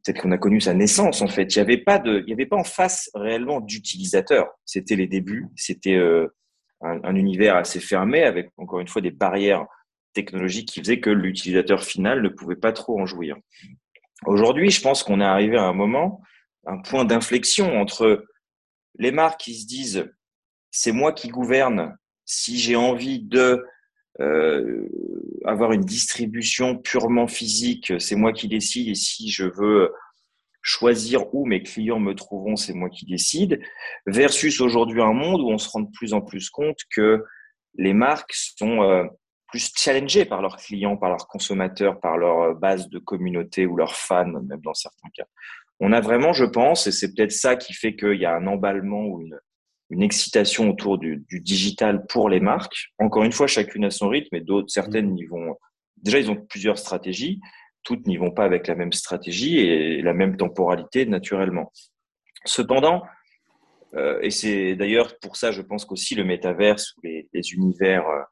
tel 0.03 0.21
qu'on 0.21 0.33
a 0.33 0.39
connu 0.39 0.61
sa 0.61 0.75
naissance, 0.75 1.23
en 1.23 1.29
fait, 1.29 1.55
il 1.55 1.59
n'y 1.59 1.63
avait 1.63 1.79
pas 1.79 1.99
de, 1.99 2.23
il 2.27 2.33
avait 2.33 2.47
pas 2.47 2.57
en 2.57 2.65
face 2.65 3.11
réellement 3.15 3.61
d'utilisateurs. 3.61 4.49
C'était 4.65 4.97
les 4.97 5.07
débuts, 5.07 5.49
c'était 5.57 5.97
euh, 5.97 6.29
un, 6.83 7.15
univers 7.17 7.57
assez 7.57 7.81
fermé 7.81 8.23
avec 8.23 8.51
encore 8.57 8.81
une 8.81 8.89
fois 8.89 9.03
des 9.03 9.11
barrières 9.11 9.67
technologiques 10.13 10.69
qui 10.69 10.81
faisaient 10.81 11.01
que 11.01 11.11
l'utilisateur 11.11 11.83
final 11.83 12.23
ne 12.23 12.29
pouvait 12.29 12.57
pas 12.57 12.73
trop 12.73 13.01
en 13.01 13.07
jouir. 13.07 13.37
Aujourd'hui, 14.27 14.71
je 14.71 14.81
pense 14.81 15.03
qu'on 15.03 15.21
est 15.21 15.25
arrivé 15.25 15.57
à 15.57 15.65
un 15.65 15.73
moment, 15.73 16.23
un 16.67 16.79
point 16.79 17.05
d'inflexion 17.05 17.81
entre 17.81 18.25
les 18.97 19.13
marques 19.13 19.41
qui 19.41 19.55
se 19.55 19.67
disent 19.67 20.11
c'est 20.71 20.93
moi 20.93 21.13
qui 21.13 21.29
gouverne. 21.29 21.97
Si 22.25 22.59
j'ai 22.59 22.75
envie 22.75 23.21
de 23.21 23.65
euh, 24.21 24.89
avoir 25.45 25.73
une 25.73 25.85
distribution 25.85 26.77
purement 26.77 27.29
physique, 27.29 27.93
c'est 28.01 28.17
moi 28.17 28.33
qui 28.33 28.49
décide. 28.49 28.89
Et 28.89 28.95
si 28.95 29.31
je 29.31 29.45
veux 29.45 29.93
choisir 30.63 31.33
où 31.35 31.47
mes 31.47 31.63
clients 31.63 32.01
me 32.01 32.15
trouveront, 32.15 32.57
c'est 32.57 32.73
moi 32.73 32.89
qui 32.89 33.07
décide. 33.07 33.61
Versus 34.07 34.61
aujourd'hui 34.61 35.01
un 35.01 35.13
monde 35.13 35.43
où 35.43 35.51
on 35.51 35.59
se 35.59 35.69
rend 35.69 35.81
de 35.81 35.91
plus 35.93 36.13
en 36.13 36.23
plus 36.23 36.51
compte 36.51 36.79
que 36.91 37.23
les 37.77 37.93
marques 37.93 38.33
sont 38.33 38.83
euh, 38.83 39.05
plus 39.49 39.73
challengées 39.77 40.25
par 40.25 40.43
leurs 40.43 40.57
clients, 40.57 40.97
par 40.97 41.11
leurs 41.11 41.29
consommateurs, 41.29 42.01
par 42.01 42.17
leur 42.17 42.57
base 42.57 42.89
de 42.89 42.99
communauté 42.99 43.67
ou 43.67 43.77
leurs 43.77 43.95
fans, 43.95 44.25
même 44.27 44.61
dans 44.61 44.75
certains 44.75 45.11
cas 45.15 45.27
on 45.81 45.93
a 45.93 46.01
vraiment, 46.01 46.33
je 46.33 46.45
pense, 46.45 46.87
et 46.87 46.93
c'est 46.93 47.15
peut-être 47.15 47.33
ça 47.33 47.57
qui 47.57 47.73
fait 47.73 47.97
qu'il 47.97 48.19
y 48.21 48.25
a 48.25 48.35
un 48.35 48.47
emballement 48.47 49.07
ou 49.07 49.23
une, 49.23 49.39
excitation 50.03 50.71
autour 50.71 50.99
du, 50.99 51.25
digital 51.31 52.05
pour 52.07 52.29
les 52.29 52.41
marques. 52.41 52.91
Encore 52.99 53.23
une 53.23 53.33
fois, 53.33 53.47
chacune 53.47 53.85
a 53.85 53.91
son 53.91 54.09
rythme, 54.09 54.35
et 54.35 54.41
d'autres, 54.41 54.69
certaines 54.69 55.11
mmh. 55.11 55.15
n'y 55.15 55.25
vont. 55.27 55.57
Déjà, 55.99 56.19
ils 56.19 56.31
ont 56.31 56.37
plusieurs 56.37 56.79
stratégies. 56.79 57.41
Toutes 57.85 58.07
n'y 58.07 58.17
vont 58.17 58.33
pas 58.33 58.45
avec 58.45 58.67
la 58.67 58.75
même 58.75 58.93
stratégie 58.93 59.59
et 59.59 60.03
la 60.03 60.15
même 60.15 60.37
temporalité, 60.37 61.07
naturellement. 61.07 61.71
Cependant, 62.45 63.05
euh, 63.95 64.19
et 64.21 64.31
c'est 64.31 64.75
d'ailleurs 64.75 65.19
pour 65.21 65.37
ça, 65.37 65.53
je 65.53 65.63
pense 65.63 65.85
qu'aussi 65.85 66.15
le 66.15 66.25
métaverse 66.25 66.95
ou 66.97 67.01
les, 67.05 67.29
les 67.33 67.53
univers 67.53 68.09
euh, 68.09 68.23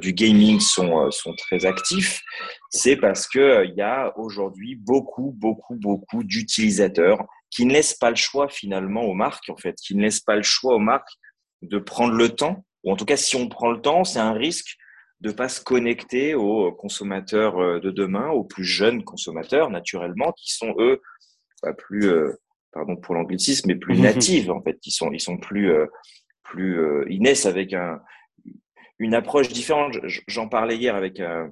du 0.00 0.12
gaming 0.12 0.60
sont, 0.60 1.06
euh, 1.06 1.10
sont 1.10 1.34
très 1.34 1.64
actifs, 1.64 2.22
c'est 2.70 2.96
parce 2.96 3.26
qu'il 3.26 3.40
euh, 3.40 3.64
il 3.64 3.74
y 3.74 3.82
a 3.82 4.12
aujourd'hui 4.18 4.74
beaucoup, 4.76 5.32
beaucoup, 5.36 5.76
beaucoup 5.76 6.22
d'utilisateurs 6.24 7.24
qui 7.50 7.64
ne 7.64 7.72
laissent 7.72 7.94
pas 7.94 8.10
le 8.10 8.16
choix 8.16 8.48
finalement 8.48 9.02
aux 9.02 9.14
marques, 9.14 9.48
en 9.48 9.56
fait, 9.56 9.76
qui 9.76 9.94
ne 9.94 10.02
laissent 10.02 10.20
pas 10.20 10.36
le 10.36 10.42
choix 10.42 10.74
aux 10.74 10.80
marques 10.80 11.12
de 11.62 11.78
prendre 11.78 12.14
le 12.14 12.28
temps, 12.30 12.64
ou 12.84 12.92
en 12.92 12.96
tout 12.96 13.04
cas, 13.04 13.16
si 13.16 13.36
on 13.36 13.48
prend 13.48 13.70
le 13.70 13.80
temps, 13.80 14.04
c'est 14.04 14.18
un 14.18 14.32
risque 14.32 14.76
de 15.20 15.30
pas 15.30 15.48
se 15.48 15.60
connecter 15.60 16.34
aux 16.34 16.72
consommateurs 16.72 17.80
de 17.80 17.90
demain, 17.90 18.30
aux 18.30 18.42
plus 18.42 18.64
jeunes 18.64 19.04
consommateurs, 19.04 19.70
naturellement, 19.70 20.32
qui 20.32 20.52
sont 20.52 20.74
eux 20.78 21.00
pas 21.62 21.72
plus, 21.72 22.10
pardon 22.72 22.96
pour 22.96 23.14
l'anglicisme, 23.14 23.68
mais 23.68 23.76
plus 23.76 23.96
natifs 24.00 24.48
en 24.48 24.60
fait, 24.62 24.78
ils 24.84 24.90
sont, 24.90 25.12
ils 25.12 25.20
sont 25.20 25.36
plus, 25.36 25.70
plus, 26.42 27.06
ils 27.08 27.22
naissent 27.22 27.46
avec 27.46 27.72
un, 27.72 28.00
une 29.02 29.14
approche 29.14 29.48
différente. 29.48 29.98
J'en 30.28 30.48
parlais 30.48 30.76
hier 30.76 30.94
avec 30.94 31.20
un, 31.20 31.50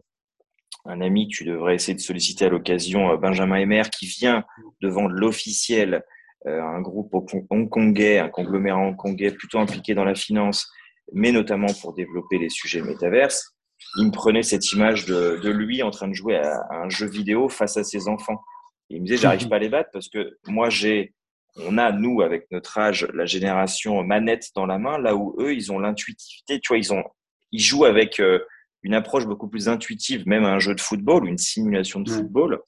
ami 0.87 1.28
que 1.28 1.35
tu 1.35 1.45
devrais 1.45 1.75
essayer 1.75 1.95
de 1.95 2.00
solliciter 2.00 2.47
à 2.47 2.49
l'occasion, 2.49 3.11
euh, 3.11 3.16
Benjamin 3.16 3.57
Emer, 3.57 3.83
qui 3.92 4.07
vient 4.07 4.45
de 4.80 4.88
vendre 4.88 5.11
l'officiel 5.11 6.04
euh, 6.47 6.62
un 6.62 6.80
groupe 6.80 7.12
hongkongais, 7.50 8.19
un 8.19 8.28
conglomérat 8.28 8.78
hongkongais 8.78 9.33
plutôt 9.33 9.59
impliqué 9.59 9.95
dans 9.95 10.04
la 10.04 10.14
finance, 10.14 10.71
mais 11.12 11.33
notamment 11.33 11.73
pour 11.83 11.92
développer 11.92 12.38
les 12.38 12.49
sujets 12.49 12.83
métaverses. 12.83 13.57
Il 13.99 14.07
me 14.07 14.11
prenait 14.12 14.42
cette 14.42 14.73
image 14.73 15.07
de, 15.07 15.50
lui 15.50 15.83
en 15.83 15.90
train 15.90 16.09
de 16.09 16.14
jouer 16.14 16.37
à, 16.37 16.62
un 16.71 16.88
jeu 16.88 17.07
vidéo 17.07 17.49
face 17.49 17.76
à 17.76 17.85
ses 17.85 18.09
enfants. 18.09 18.40
il 18.88 19.00
me 19.00 19.07
disait, 19.07 19.19
j'arrive 19.19 19.49
pas 19.50 19.57
à 19.57 19.59
les 19.59 19.69
battre 19.69 19.90
parce 19.92 20.09
que 20.09 20.38
moi, 20.47 20.71
j'ai, 20.71 21.14
on 21.57 21.78
a, 21.78 21.90
nous, 21.90 22.23
avec 22.23 22.47
notre 22.52 22.78
âge, 22.78 23.09
la 23.12 23.26
génération 23.26 24.02
manette 24.04 24.50
dans 24.54 24.66
la 24.66 24.78
main, 24.78 24.99
là 24.99 25.16
où 25.16 25.35
eux, 25.40 25.52
ils 25.52 25.73
ont 25.73 25.78
l'intuitivité, 25.78 26.61
tu 26.61 26.69
vois, 26.69 26.78
ils 26.78 26.92
ont, 26.95 27.04
ils 27.52 27.61
jouent 27.61 27.85
avec 27.85 28.21
euh, 28.21 28.40
une 28.83 28.95
approche 28.95 29.26
beaucoup 29.26 29.49
plus 29.49 29.69
intuitive, 29.69 30.26
même 30.26 30.45
à 30.45 30.52
un 30.52 30.59
jeu 30.59 30.75
de 30.75 30.80
football 30.80 31.25
ou 31.25 31.26
une 31.28 31.38
simulation 31.38 32.00
de 32.00 32.11
football. 32.11 32.62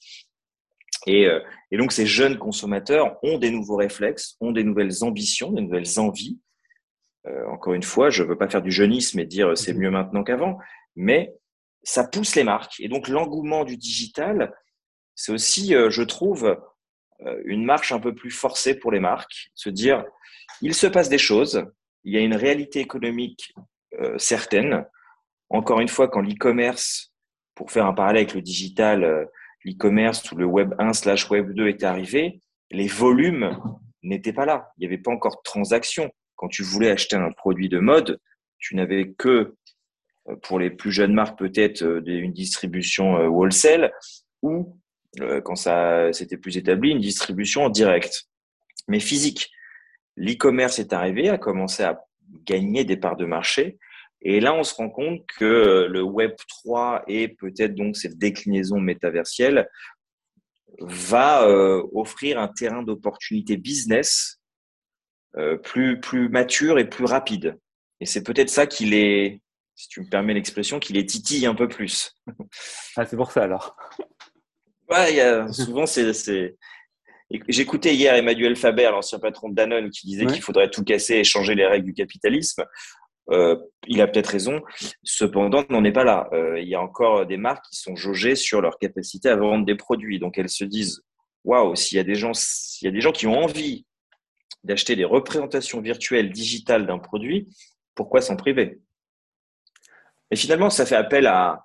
Et, 1.06 1.26
euh, 1.26 1.40
et, 1.70 1.76
donc, 1.76 1.92
ces 1.92 2.06
jeunes 2.06 2.38
consommateurs 2.38 3.18
ont 3.22 3.38
des 3.38 3.50
nouveaux 3.50 3.76
réflexes, 3.76 4.36
ont 4.40 4.52
des 4.52 4.64
nouvelles 4.64 5.02
ambitions, 5.02 5.52
des 5.52 5.62
nouvelles 5.62 5.98
envies. 5.98 6.38
Euh, 7.26 7.46
encore 7.46 7.74
une 7.74 7.82
fois, 7.82 8.10
je 8.10 8.22
ne 8.22 8.28
veux 8.28 8.38
pas 8.38 8.48
faire 8.48 8.62
du 8.62 8.70
jeunisme 8.70 9.18
et 9.18 9.26
dire 9.26 9.56
c'est 9.56 9.72
mhm. 9.72 9.80
mieux 9.80 9.90
maintenant 9.90 10.24
qu'avant, 10.24 10.58
mais 10.96 11.34
ça 11.82 12.04
pousse 12.04 12.36
les 12.36 12.44
marques. 12.44 12.78
Et 12.80 12.88
donc, 12.88 13.08
l'engouement 13.08 13.64
du 13.64 13.76
digital, 13.76 14.54
c'est 15.14 15.32
aussi, 15.32 15.74
euh, 15.74 15.90
je 15.90 16.02
trouve, 16.02 16.58
une 17.44 17.64
marche 17.64 17.92
un 17.92 18.00
peu 18.00 18.16
plus 18.16 18.32
forcée 18.32 18.74
pour 18.76 18.90
les 18.90 18.98
marques. 18.98 19.52
Se 19.54 19.70
dire, 19.70 20.04
il 20.60 20.74
se 20.74 20.88
passe 20.88 21.08
des 21.08 21.18
choses, 21.18 21.64
il 22.02 22.12
y 22.12 22.16
a 22.16 22.20
une 22.20 22.34
réalité 22.34 22.80
économique 22.80 23.54
euh, 24.00 24.16
certaine. 24.18 24.86
Encore 25.50 25.80
une 25.80 25.88
fois, 25.88 26.08
quand 26.08 26.20
l'e-commerce, 26.20 27.12
pour 27.54 27.70
faire 27.70 27.86
un 27.86 27.94
parallèle 27.94 28.22
avec 28.22 28.34
le 28.34 28.42
digital, 28.42 29.28
l'e-commerce 29.64 30.30
ou 30.32 30.36
le 30.36 30.46
Web 30.46 30.74
1 30.78 30.92
slash 30.92 31.30
Web 31.30 31.52
2 31.52 31.68
est 31.68 31.84
arrivé, 31.84 32.40
les 32.70 32.88
volumes 32.88 33.58
n'étaient 34.02 34.32
pas 34.32 34.46
là. 34.46 34.72
Il 34.76 34.80
n'y 34.80 34.86
avait 34.86 35.02
pas 35.02 35.10
encore 35.10 35.36
de 35.36 35.42
transactions. 35.44 36.10
Quand 36.36 36.48
tu 36.48 36.62
voulais 36.62 36.90
acheter 36.90 37.16
un 37.16 37.30
produit 37.30 37.68
de 37.68 37.78
mode, 37.78 38.18
tu 38.58 38.76
n'avais 38.76 39.12
que 39.12 39.54
euh, 40.28 40.36
pour 40.36 40.58
les 40.58 40.70
plus 40.70 40.92
jeunes 40.92 41.12
marques 41.12 41.38
peut-être 41.38 41.82
euh, 41.82 42.02
une 42.06 42.32
distribution 42.32 43.16
euh, 43.16 43.26
wholesale 43.26 43.92
ou 44.40 44.78
quand 45.44 45.56
ça 45.56 46.10
c'était 46.14 46.38
plus 46.38 46.56
établi 46.56 46.90
une 46.90 46.98
distribution 46.98 47.64
en 47.64 47.68
direct 47.68 48.28
mais 48.88 48.98
physique 48.98 49.50
l'e-commerce 50.16 50.78
est 50.78 50.94
arrivé 50.94 51.28
a 51.28 51.36
commencé 51.36 51.82
à 51.82 52.02
gagner 52.44 52.84
des 52.84 52.96
parts 52.96 53.16
de 53.16 53.24
marché 53.24 53.78
et 54.20 54.40
là 54.40 54.54
on 54.54 54.62
se 54.62 54.74
rend 54.74 54.90
compte 54.90 55.26
que 55.38 55.86
le 55.88 56.02
web 56.02 56.32
3 56.48 57.04
et 57.08 57.28
peut-être 57.28 57.74
donc 57.74 57.96
cette 57.96 58.18
déclinaison 58.18 58.80
métaversielle 58.80 59.68
va 60.80 61.46
offrir 61.92 62.38
un 62.38 62.48
terrain 62.48 62.82
d'opportunité 62.82 63.56
business 63.56 64.40
plus 65.62 66.00
plus 66.00 66.28
mature 66.28 66.78
et 66.78 66.88
plus 66.88 67.04
rapide 67.04 67.58
et 68.00 68.06
c'est 68.06 68.22
peut-être 68.22 68.50
ça 68.50 68.66
qui 68.66 68.86
les 68.86 69.42
si 69.74 69.88
tu 69.88 70.00
me 70.00 70.08
permets 70.08 70.34
l'expression, 70.34 70.78
qu'il 70.78 70.96
les 70.96 71.06
titille 71.06 71.46
un 71.46 71.54
peu 71.54 71.68
plus. 71.68 72.14
ah, 72.96 73.06
c'est 73.06 73.16
pour 73.16 73.32
ça 73.32 73.42
alors. 73.44 73.76
Ouais, 74.88 75.14
y 75.14 75.20
a, 75.20 75.50
souvent 75.52 75.86
c'est. 75.86 76.56
J'écoutais 77.48 77.94
hier 77.94 78.14
Emmanuel 78.14 78.56
Faber, 78.56 78.90
l'ancien 78.92 79.18
patron 79.18 79.48
de 79.48 79.54
Danone, 79.54 79.90
qui 79.90 80.06
disait 80.06 80.26
qu'il 80.26 80.42
faudrait 80.42 80.70
tout 80.70 80.84
casser 80.84 81.16
et 81.16 81.24
changer 81.24 81.54
les 81.54 81.66
règles 81.66 81.86
du 81.86 81.94
capitalisme. 81.94 82.64
Euh, 83.30 83.56
il 83.86 84.00
a 84.00 84.06
peut-être 84.06 84.26
raison. 84.26 84.60
Cependant, 85.02 85.64
on 85.70 85.80
n'est 85.80 85.92
pas 85.92 86.04
là. 86.04 86.28
Euh, 86.32 86.60
il 86.60 86.68
y 86.68 86.74
a 86.74 86.80
encore 86.80 87.24
des 87.26 87.36
marques 87.36 87.64
qui 87.70 87.76
sont 87.76 87.96
jaugées 87.96 88.34
sur 88.34 88.60
leur 88.60 88.78
capacité 88.78 89.28
à 89.28 89.36
vendre 89.36 89.64
des 89.64 89.76
produits. 89.76 90.18
Donc 90.18 90.38
elles 90.38 90.48
se 90.48 90.64
disent 90.64 91.02
waouh, 91.44 91.74
s'il 91.74 91.96
y 91.96 92.00
a 92.00 92.04
des 92.04 92.14
gens, 92.14 92.34
s'il 92.34 92.86
y 92.86 92.88
a 92.88 92.92
des 92.92 93.00
gens 93.00 93.12
qui 93.12 93.26
ont 93.26 93.38
envie 93.38 93.86
d'acheter 94.64 94.96
des 94.96 95.04
représentations 95.04 95.80
virtuelles 95.80 96.30
digitales 96.30 96.86
d'un 96.86 96.98
produit, 96.98 97.48
pourquoi 97.94 98.20
s'en 98.20 98.36
priver? 98.36 98.80
Et 100.30 100.36
finalement, 100.36 100.70
ça 100.70 100.86
fait 100.86 100.96
appel 100.96 101.26
à, 101.26 101.64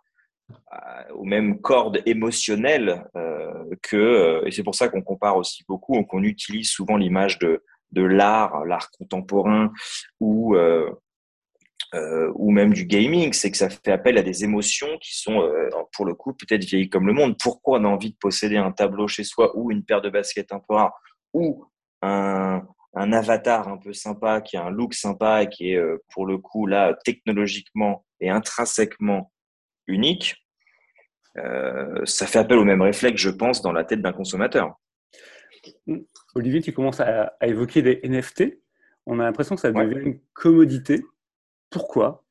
aux 1.13 1.23
mêmes 1.23 1.59
cordes 1.61 2.01
émotionnelles 2.05 3.05
euh, 3.15 3.65
que, 3.81 3.95
euh, 3.95 4.45
et 4.45 4.51
c'est 4.51 4.63
pour 4.63 4.75
ça 4.75 4.89
qu'on 4.89 5.01
compare 5.01 5.37
aussi 5.37 5.63
beaucoup, 5.67 6.03
qu'on 6.03 6.23
utilise 6.23 6.69
souvent 6.69 6.97
l'image 6.97 7.39
de, 7.39 7.63
de 7.91 8.03
l'art, 8.03 8.65
l'art 8.65 8.89
contemporain 8.91 9.71
ou, 10.19 10.55
euh, 10.55 10.89
ou 12.35 12.51
même 12.51 12.73
du 12.73 12.85
gaming, 12.85 13.33
c'est 13.33 13.51
que 13.51 13.57
ça 13.57 13.69
fait 13.69 13.91
appel 13.91 14.17
à 14.17 14.21
des 14.21 14.43
émotions 14.43 14.97
qui 14.99 15.17
sont, 15.17 15.49
pour 15.93 16.05
le 16.05 16.13
coup, 16.13 16.33
peut-être 16.33 16.65
vieilles 16.65 16.89
comme 16.89 17.07
le 17.07 17.13
monde. 17.13 17.37
Pourquoi 17.41 17.79
on 17.79 17.85
a 17.85 17.87
envie 17.87 18.11
de 18.11 18.17
posséder 18.19 18.57
un 18.57 18.71
tableau 18.71 19.07
chez 19.07 19.23
soi 19.23 19.57
ou 19.57 19.71
une 19.71 19.83
paire 19.83 20.01
de 20.01 20.09
baskets 20.09 20.51
un 20.51 20.59
peu 20.59 20.75
rare 20.75 20.93
ou 21.33 21.65
un, 22.01 22.61
un 22.97 23.13
avatar 23.13 23.67
un 23.67 23.77
peu 23.77 23.93
sympa, 23.93 24.41
qui 24.41 24.57
a 24.57 24.65
un 24.65 24.69
look 24.69 24.93
sympa 24.93 25.43
et 25.43 25.49
qui 25.49 25.71
est 25.71 25.77
euh, 25.77 26.03
pour 26.11 26.25
le 26.25 26.37
coup 26.37 26.65
là 26.65 26.95
technologiquement 27.05 28.05
et 28.19 28.29
intrinsèquement 28.29 29.31
unique, 29.87 30.47
euh, 31.37 32.05
ça 32.05 32.25
fait 32.25 32.39
appel 32.39 32.57
au 32.57 32.63
même 32.63 32.81
réflexe, 32.81 33.21
je 33.21 33.29
pense, 33.29 33.61
dans 33.61 33.71
la 33.71 33.83
tête 33.83 34.01
d'un 34.01 34.13
consommateur. 34.13 34.75
Olivier, 36.35 36.61
tu 36.61 36.73
commences 36.73 36.99
à, 36.99 37.33
évoquer 37.41 37.81
des 37.81 37.99
NFT. 38.03 38.59
On 39.05 39.19
a 39.19 39.23
l'impression 39.23 39.55
que 39.55 39.61
ça 39.61 39.71
devient 39.71 39.99
une 39.99 40.19
commodité. 40.33 41.03
Pourquoi? 41.69 42.23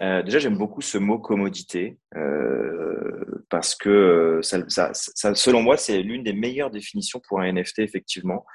Euh, 0.00 0.22
déjà, 0.22 0.38
j'aime 0.38 0.56
beaucoup 0.56 0.80
ce 0.80 0.96
mot 0.96 1.18
commodité 1.18 1.98
euh, 2.14 3.44
parce 3.50 3.74
que 3.74 4.40
ça, 4.42 4.58
ça, 4.68 4.90
ça, 4.92 5.34
selon 5.34 5.62
moi, 5.62 5.76
c'est 5.76 6.02
l'une 6.02 6.22
des 6.22 6.32
meilleures 6.32 6.70
définitions 6.70 7.20
pour 7.26 7.40
un 7.40 7.52
NFT, 7.52 7.80
effectivement. 7.80 8.46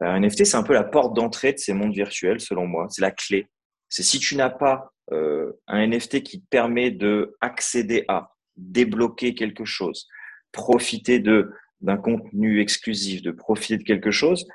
Un 0.00 0.20
NFT, 0.20 0.44
c'est 0.44 0.56
un 0.56 0.62
peu 0.62 0.72
la 0.72 0.84
porte 0.84 1.14
d'entrée 1.14 1.52
de 1.52 1.58
ces 1.58 1.74
mondes 1.74 1.92
virtuels, 1.92 2.40
selon 2.40 2.66
moi. 2.66 2.86
C'est 2.88 3.02
la 3.02 3.10
clé. 3.10 3.48
C'est 3.90 4.02
si 4.02 4.18
tu 4.18 4.36
n'as 4.36 4.48
pas 4.48 4.92
un 5.10 5.86
NFT 5.86 6.22
qui 6.22 6.40
te 6.40 6.46
permet 6.48 6.90
de 6.90 7.36
accéder 7.40 8.04
à, 8.08 8.32
débloquer 8.60 9.34
quelque 9.34 9.64
chose, 9.64 10.08
profiter 10.52 11.18
de 11.18 11.50
d'un 11.80 11.96
contenu 11.96 12.60
exclusif, 12.60 13.22
de 13.22 13.30
profiter 13.30 13.78
de 13.78 13.84
quelque 13.84 14.10
chose, 14.10 14.46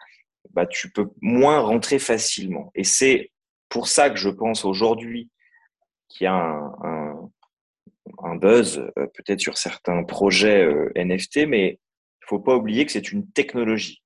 bah, 0.52 0.68
tu 0.68 0.92
peux 0.92 1.08
moins 1.22 1.58
rentrer 1.60 1.98
facilement. 1.98 2.72
Et 2.76 2.84
c'est 2.84 3.32
pour 3.68 3.88
ça 3.88 4.12
que 4.12 4.18
je 4.18 4.30
pense 4.30 4.64
aujourd'hui 4.64 5.32
qu'il 6.08 6.26
y 6.26 6.28
a 6.28 6.36
un, 6.36 7.32
un, 8.20 8.36
buzz 8.36 8.78
euh, 8.78 9.08
peut-être 9.08 9.40
sur 9.40 9.58
certains 9.58 10.04
projets 10.04 10.64
euh, 10.64 10.92
NFT, 10.96 11.48
mais 11.48 11.80
il 12.22 12.26
faut 12.28 12.40
pas 12.40 12.56
oublier 12.56 12.86
que 12.86 12.92
c'est 12.92 13.12
une 13.12 13.28
technologie. 13.32 14.04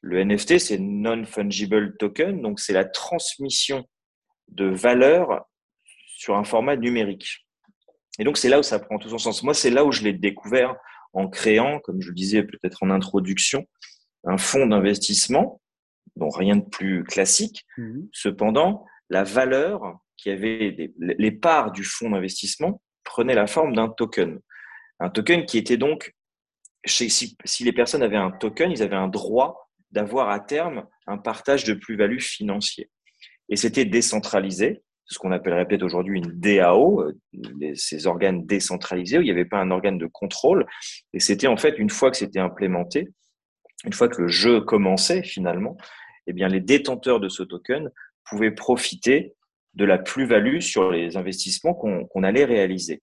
Le 0.00 0.22
NFT, 0.24 0.58
c'est 0.60 0.78
non-fungible 0.78 1.96
token, 1.96 2.40
donc 2.40 2.60
c'est 2.60 2.72
la 2.72 2.84
transmission 2.84 3.84
de 4.46 4.66
valeur 4.66 5.44
sur 6.20 6.36
un 6.36 6.44
format 6.44 6.76
numérique. 6.76 7.46
Et 8.18 8.24
donc, 8.24 8.36
c'est 8.36 8.50
là 8.50 8.58
où 8.58 8.62
ça 8.62 8.78
prend 8.78 8.98
tout 8.98 9.08
son 9.08 9.16
sens. 9.16 9.42
Moi, 9.42 9.54
c'est 9.54 9.70
là 9.70 9.86
où 9.86 9.90
je 9.90 10.02
l'ai 10.02 10.12
découvert 10.12 10.76
en 11.14 11.28
créant, 11.28 11.78
comme 11.80 12.02
je 12.02 12.08
le 12.08 12.14
disais 12.14 12.42
peut-être 12.42 12.82
en 12.82 12.90
introduction, 12.90 13.66
un 14.24 14.36
fonds 14.36 14.66
d'investissement, 14.66 15.62
dont 16.16 16.28
rien 16.28 16.56
de 16.56 16.64
plus 16.64 17.04
classique. 17.04 17.64
Mmh 17.78 18.02
Cependant, 18.12 18.84
la 19.08 19.24
valeur 19.24 19.80
qui 20.18 20.28
avait 20.28 20.92
les 20.98 21.30
parts 21.30 21.72
du 21.72 21.84
fonds 21.84 22.10
d'investissement 22.10 22.82
prenaient 23.02 23.34
la 23.34 23.46
forme 23.46 23.74
d'un 23.74 23.88
token. 23.88 24.40
Un 24.98 25.08
token 25.08 25.46
qui 25.46 25.56
était 25.56 25.78
donc, 25.78 26.14
si, 26.84 27.34
les 27.60 27.72
personnes 27.72 28.02
avaient 28.02 28.18
un 28.18 28.30
token, 28.30 28.70
ils 28.70 28.82
avaient 28.82 28.94
un 28.94 29.08
droit 29.08 29.70
d'avoir 29.90 30.28
à 30.28 30.38
terme 30.38 30.86
un 31.06 31.16
partage 31.16 31.64
de 31.64 31.72
plus-value 31.72 32.20
financier. 32.20 32.90
Et 33.48 33.56
c'était 33.56 33.86
décentralisé, 33.86 34.82
ce 35.10 35.18
qu'on 35.18 35.32
appellerait 35.32 35.66
peut-être 35.66 35.82
aujourd'hui 35.82 36.18
une 36.18 36.30
DAO, 36.40 37.02
euh, 37.02 37.74
ces 37.74 38.06
organes 38.06 38.46
décentralisés, 38.46 39.18
où 39.18 39.22
il 39.22 39.24
n'y 39.24 39.30
avait 39.30 39.44
pas 39.44 39.58
un 39.58 39.70
organe 39.70 39.98
de 39.98 40.06
contrôle. 40.06 40.66
Et 41.12 41.20
c'était 41.20 41.48
en 41.48 41.56
fait, 41.56 41.78
une 41.78 41.90
fois 41.90 42.10
que 42.10 42.16
c'était 42.16 42.38
implémenté, 42.38 43.08
une 43.84 43.92
fois 43.92 44.08
que 44.08 44.22
le 44.22 44.28
jeu 44.28 44.60
commençait 44.60 45.22
finalement, 45.24 45.76
eh 46.26 46.32
bien, 46.32 46.48
les 46.48 46.60
détenteurs 46.60 47.18
de 47.18 47.28
ce 47.28 47.42
token 47.42 47.90
pouvaient 48.24 48.52
profiter 48.52 49.34
de 49.74 49.84
la 49.84 49.98
plus-value 49.98 50.60
sur 50.60 50.90
les 50.90 51.16
investissements 51.16 51.74
qu'on 51.74 52.22
allait 52.22 52.44
réaliser. 52.44 53.02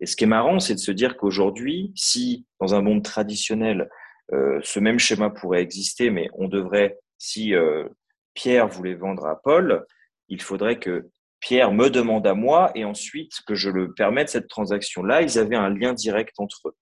Et 0.00 0.06
ce 0.06 0.16
qui 0.16 0.24
est 0.24 0.28
marrant, 0.28 0.60
c'est 0.60 0.74
de 0.74 0.78
se 0.78 0.92
dire 0.92 1.16
qu'aujourd'hui, 1.16 1.92
si 1.94 2.46
dans 2.60 2.74
un 2.74 2.82
monde 2.82 3.02
traditionnel, 3.02 3.88
euh, 4.32 4.60
ce 4.62 4.78
même 4.78 4.98
schéma 4.98 5.30
pourrait 5.30 5.62
exister, 5.62 6.10
mais 6.10 6.28
on 6.34 6.48
devrait, 6.48 6.98
si 7.16 7.54
euh, 7.54 7.88
Pierre 8.34 8.68
voulait 8.68 8.94
vendre 8.94 9.26
à 9.26 9.40
Paul, 9.40 9.86
il 10.28 10.42
faudrait 10.42 10.78
que 10.78 11.08
Pierre 11.46 11.70
me 11.70 11.90
demande 11.90 12.26
à 12.26 12.34
moi 12.34 12.72
et 12.74 12.84
ensuite 12.84 13.40
que 13.46 13.54
je 13.54 13.70
le 13.70 13.94
permette 13.94 14.30
cette 14.30 14.48
transaction-là. 14.48 15.22
Ils 15.22 15.38
avaient 15.38 15.54
un 15.54 15.68
lien 15.68 15.92
direct 15.92 16.34
entre 16.38 16.70
eux. 16.70 16.76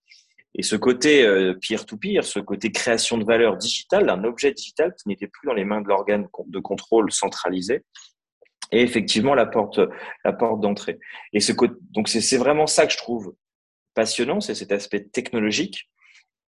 Et 0.55 0.63
ce 0.63 0.75
côté 0.75 1.23
euh, 1.23 1.53
peer-to-peer, 1.53 2.25
ce 2.25 2.39
côté 2.41 2.73
création 2.73 3.19
de 3.19 3.27
valeur 3.27 3.59
digitale, 3.59 4.09
un 4.09 4.25
objet 4.25 4.53
digital 4.53 4.95
qui 4.95 5.07
n'était 5.07 5.27
plus 5.27 5.47
dans 5.47 5.53
les 5.53 5.67
mains 5.67 5.83
de 5.83 5.89
l'organe 5.89 6.29
de 6.47 6.59
contrôle 6.61 7.13
centralisé, 7.13 7.85
et 8.73 8.81
effectivement 8.81 9.35
la 9.35 9.45
porte, 9.45 9.81
la 10.25 10.33
porte 10.33 10.63
d'entrée. 10.63 10.99
Et 11.35 11.41
ce, 11.41 11.53
donc 11.91 12.09
c'est 12.09 12.39
vraiment 12.39 12.67
ça 12.67 12.87
que 12.87 12.93
je 12.95 12.99
trouve 12.99 13.35
passionnant, 13.93 14.41
c'est 14.41 14.55
cet 14.55 14.73
aspect 14.73 15.05
technologique 15.05 15.91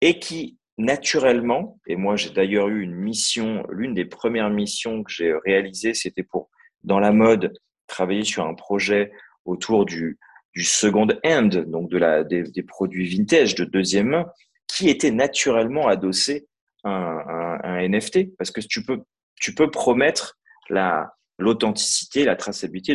et 0.03 0.19
qui 0.19 0.59
naturellement, 0.77 1.81
et 1.87 1.97
moi 1.97 2.17
j'ai 2.17 2.29
d'ailleurs 2.29 2.69
eu 2.69 2.83
une 2.83 2.95
mission, 2.95 3.65
l'une 3.71 3.95
des 3.95 4.05
premières 4.05 4.51
missions 4.51 5.03
que 5.03 5.11
j'ai 5.11 5.33
réalisées, 5.47 5.95
c'était 5.95 6.25
pour, 6.25 6.51
dans 6.85 7.01
la 7.01 7.13
mode, 7.13 7.55
travailler 7.87 8.25
sur 8.25 8.47
un 8.47 8.55
projet 8.55 9.13
autour 9.45 9.85
du, 9.85 10.19
second 10.57 11.09
hand, 11.25 11.65
donc 11.71 11.91
de 11.91 11.99
la, 11.99 12.25
des, 12.25 12.63
produits 12.63 13.09
vintage 13.09 13.55
de 13.55 13.65
deuxième 13.65 14.09
main, 14.09 14.27
qui 14.67 14.89
était 14.89 15.11
naturellement 15.11 15.89
adossé 15.89 16.47
à 16.85 16.91
un, 16.91 17.89
NFT, 17.89 18.37
parce 18.37 18.51
que 18.51 18.61
tu 18.61 18.85
peux, 18.85 19.71
promettre 19.71 20.39
la, 20.69 21.13
l'authenticité, 21.39 22.25
la 22.25 22.37
traçabilité, 22.37 22.95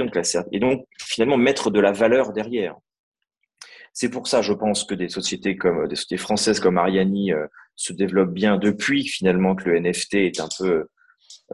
et 0.51 0.60
donc 0.60 0.86
finalement 1.00 1.38
mettre 1.38 1.70
de 1.72 1.79
la 1.79 1.91
valeur 1.91 2.34
derrière. 2.34 2.75
C'est 3.94 4.10
pour 4.10 4.27
ça, 4.27 4.44
je 4.44 4.53
pense, 4.53 4.84
que 4.84 4.94
des 4.94 5.10
sociétés 5.10 5.58
comme 5.58 5.88
des 5.88 5.96
sociétés 5.96 6.17
françaises 6.17 6.60
comme 6.60 6.77
Ariani 6.77 7.34
euh, 7.34 7.48
se 7.75 7.94
développent 7.94 8.34
bien 8.34 8.58
depuis 8.58 9.08
finalement 9.08 9.56
que 9.56 9.70
le 9.70 9.79
NFT 9.79 10.13
est 10.15 10.39
un 10.39 10.50
peu 10.56 10.88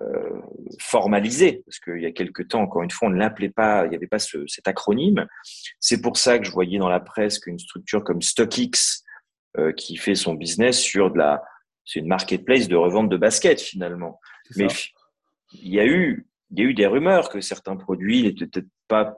euh, 0.02 0.42
formalisé, 0.80 1.64
parce 1.66 1.80
qu'il 1.80 2.02
y 2.02 2.06
a 2.06 2.12
quelques 2.12 2.48
temps, 2.48 2.62
encore 2.62 2.82
une 2.84 2.92
fois, 2.92 3.10
on 3.10 3.12
ne 3.12 3.18
l'appelait 3.18 3.50
pas, 3.50 3.86
il 3.86 3.90
n'y 3.90 3.96
avait 3.96 4.08
pas 4.08 4.20
ce, 4.20 4.46
cet 4.48 4.68
acronyme. 4.68 5.28
C'est 5.80 6.02
pour 6.02 6.18
ça 6.18 6.40
que 6.40 6.46
je 6.46 6.52
voyais 6.52 6.80
dans 6.80 6.90
la 6.90 7.00
presse 7.00 7.40
qu'une 7.40 7.60
structure 7.60 8.04
comme 8.04 8.22
StockX, 8.22 9.04
euh, 9.58 9.72
qui 9.72 9.98
fait 9.98 10.16
son 10.16 10.34
business 10.34 10.80
sur 10.80 11.12
de 11.12 11.20
la, 11.20 11.44
c'est 11.86 12.00
une 12.00 12.08
marketplace 12.08 12.68
de 12.68 12.76
revente 12.76 13.08
de 13.10 13.18
baskets 13.18 13.62
finalement. 13.62 14.20
Mais 14.56 14.66
il 15.54 15.70
y 15.72 15.80
a 15.80 15.86
eu, 15.86 16.26
il 16.50 16.60
y 16.60 16.62
a 16.64 16.66
eu 16.66 16.74
des 16.74 16.88
rumeurs 16.88 17.30
que 17.30 17.40
certains 17.40 17.76
produits 17.76 18.24
n'étaient 18.24 18.48
peut-être 18.48 18.70
pas 18.88 19.16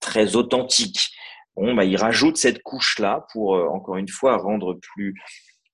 très 0.00 0.36
authentiques. 0.36 1.10
Bon, 1.56 1.74
bah, 1.74 1.84
ils 1.84 1.96
rajoutent 1.96 2.36
cette 2.36 2.62
couche-là 2.62 3.26
pour, 3.32 3.56
euh, 3.56 3.66
encore 3.68 3.96
une 3.96 4.08
fois, 4.08 4.36
rendre 4.36 4.74
plus, 4.74 5.14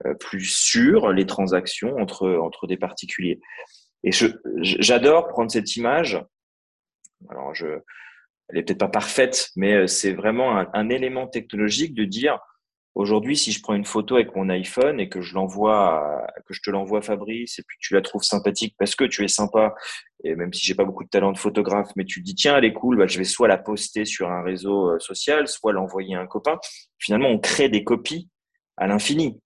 euh, 0.06 0.14
plus 0.14 0.44
sûr 0.44 1.12
les 1.12 1.26
transactions 1.26 1.96
entre, 1.96 2.28
entre 2.28 2.66
des 2.68 2.76
particuliers. 2.76 3.40
Et 4.04 4.10
j'adore 4.62 5.28
prendre 5.28 5.50
cette 5.50 5.76
image. 5.76 6.22
Alors, 7.28 7.54
je, 7.54 7.80
elle 8.48 8.58
est 8.58 8.62
peut-être 8.62 8.78
pas 8.78 8.88
parfaite, 8.88 9.50
mais 9.56 9.74
euh, 9.74 9.86
c'est 9.86 10.12
vraiment 10.12 10.64
un, 10.72 10.88
élément 10.88 11.26
technologique 11.26 11.94
de 11.94 12.04
dire 12.04 12.38
Aujourd'hui, 12.96 13.36
si 13.36 13.52
je 13.52 13.62
prends 13.62 13.74
une 13.74 13.84
photo 13.84 14.16
avec 14.16 14.34
mon 14.34 14.48
iPhone 14.48 14.98
et 14.98 15.08
que 15.08 15.20
je 15.20 15.34
l'envoie, 15.34 16.26
que 16.44 16.52
je 16.52 16.60
te 16.60 16.70
l'envoie 16.70 17.00
Fabrice, 17.00 17.60
et 17.60 17.62
puis 17.62 17.78
tu 17.80 17.94
la 17.94 18.02
trouves 18.02 18.24
sympathique 18.24 18.74
parce 18.78 18.96
que 18.96 19.04
tu 19.04 19.24
es 19.24 19.28
sympa, 19.28 19.74
et 20.24 20.34
même 20.34 20.52
si 20.52 20.66
j'ai 20.66 20.74
pas 20.74 20.84
beaucoup 20.84 21.04
de 21.04 21.08
talent 21.08 21.30
de 21.30 21.38
photographe, 21.38 21.90
mais 21.94 22.04
tu 22.04 22.20
te 22.20 22.24
dis 22.24 22.34
tiens 22.34 22.58
elle 22.58 22.64
est 22.64 22.72
cool, 22.72 22.98
bah, 22.98 23.06
je 23.06 23.16
vais 23.18 23.24
soit 23.24 23.46
la 23.46 23.58
poster 23.58 24.04
sur 24.04 24.30
un 24.32 24.42
réseau 24.42 24.90
euh, 24.90 24.98
social, 24.98 25.46
soit 25.46 25.72
l'envoyer 25.72 26.16
à 26.16 26.20
un 26.20 26.26
copain. 26.26 26.58
Finalement, 26.98 27.28
on 27.28 27.38
crée 27.38 27.68
des 27.68 27.84
copies 27.84 28.28
à 28.76 28.88
l'infini. 28.88 29.40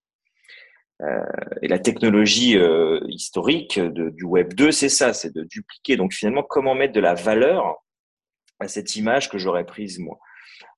Euh, 1.02 1.24
et 1.62 1.68
la 1.68 1.78
technologie 1.78 2.56
euh, 2.56 3.00
historique 3.08 3.78
de, 3.80 4.10
du 4.10 4.24
Web 4.24 4.54
2, 4.54 4.70
c'est 4.70 4.88
ça, 4.88 5.12
c'est 5.12 5.34
de 5.34 5.42
dupliquer. 5.42 5.96
Donc 5.96 6.12
finalement, 6.12 6.42
comment 6.42 6.74
mettre 6.74 6.92
de 6.92 7.00
la 7.00 7.14
valeur 7.14 7.76
à 8.60 8.68
cette 8.68 8.96
image 8.96 9.28
que 9.28 9.38
j'aurais 9.38 9.66
prise 9.66 9.98
moi? 9.98 10.18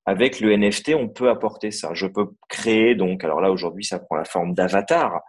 Avec 0.05 0.39
le 0.39 0.55
NFT, 0.55 0.95
on 0.95 1.09
peut 1.09 1.29
apporter 1.29 1.69
ça. 1.69 1.93
Je 1.93 2.07
peux 2.07 2.29
créer, 2.47 2.95
donc, 2.95 3.25
alors 3.25 3.41
là, 3.41 3.51
aujourd'hui, 3.51 3.83
ça 3.83 3.99
prend 3.99 4.15
la 4.15 4.23
forme 4.23 4.53
d'avatar, 4.53 5.21